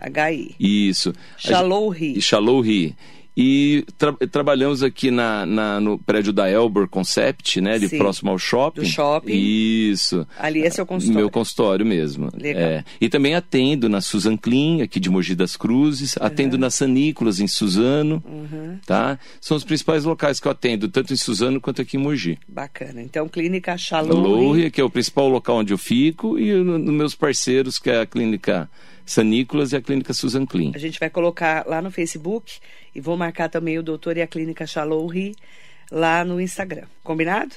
[0.00, 0.54] C-H-A-L-O-U-H-I.
[0.58, 1.12] Isso.
[1.36, 2.14] Chalouri.
[2.16, 2.96] E Chalouri.
[3.36, 7.74] E tra- trabalhamos aqui na, na- no prédio da Elbor Concept, né?
[7.74, 7.98] Ali Sim.
[7.98, 8.82] próximo ao shopping.
[8.82, 9.32] Do shopping.
[9.34, 10.24] Isso.
[10.38, 11.18] Ali é seu consultório.
[11.20, 12.30] Meu consultório mesmo.
[12.32, 12.62] Legal.
[12.62, 12.84] É.
[13.00, 16.14] E também atendo na Susan Clean, aqui de Mogi das Cruzes.
[16.20, 18.22] Atendo na Sanícolas, em Suzano.
[18.24, 18.78] Uhum.
[18.86, 19.18] Tá?
[19.40, 22.38] São os principais locais que eu atendo, tanto em Suzano quanto aqui em Mogi.
[22.46, 23.02] Bacana.
[23.02, 23.74] Então, Clínica.
[24.06, 28.00] Loure, que é o principal local onde eu fico, e nos meus parceiros, que é
[28.00, 28.70] a Clínica
[29.06, 30.72] Sanícolas e a Clínica Susan Clean.
[30.74, 32.58] A gente vai colocar lá no Facebook
[32.94, 35.34] e vou marcar também o doutor e a Clínica Chalouri
[35.90, 36.84] lá no Instagram.
[37.02, 37.54] Combinado?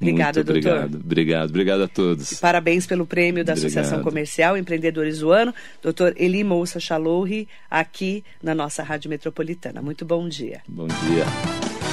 [0.00, 0.70] Obrigada, Muito doutor.
[0.72, 2.40] obrigado, obrigado, obrigado a todos.
[2.40, 3.58] Parabéns pelo prêmio da Obrigado.
[3.58, 9.82] Associação Comercial Empreendedores do Ano, doutor Eli Moussa Chalouri, aqui na nossa Rádio Metropolitana.
[9.82, 10.62] Muito bom dia.
[10.66, 11.89] Bom dia.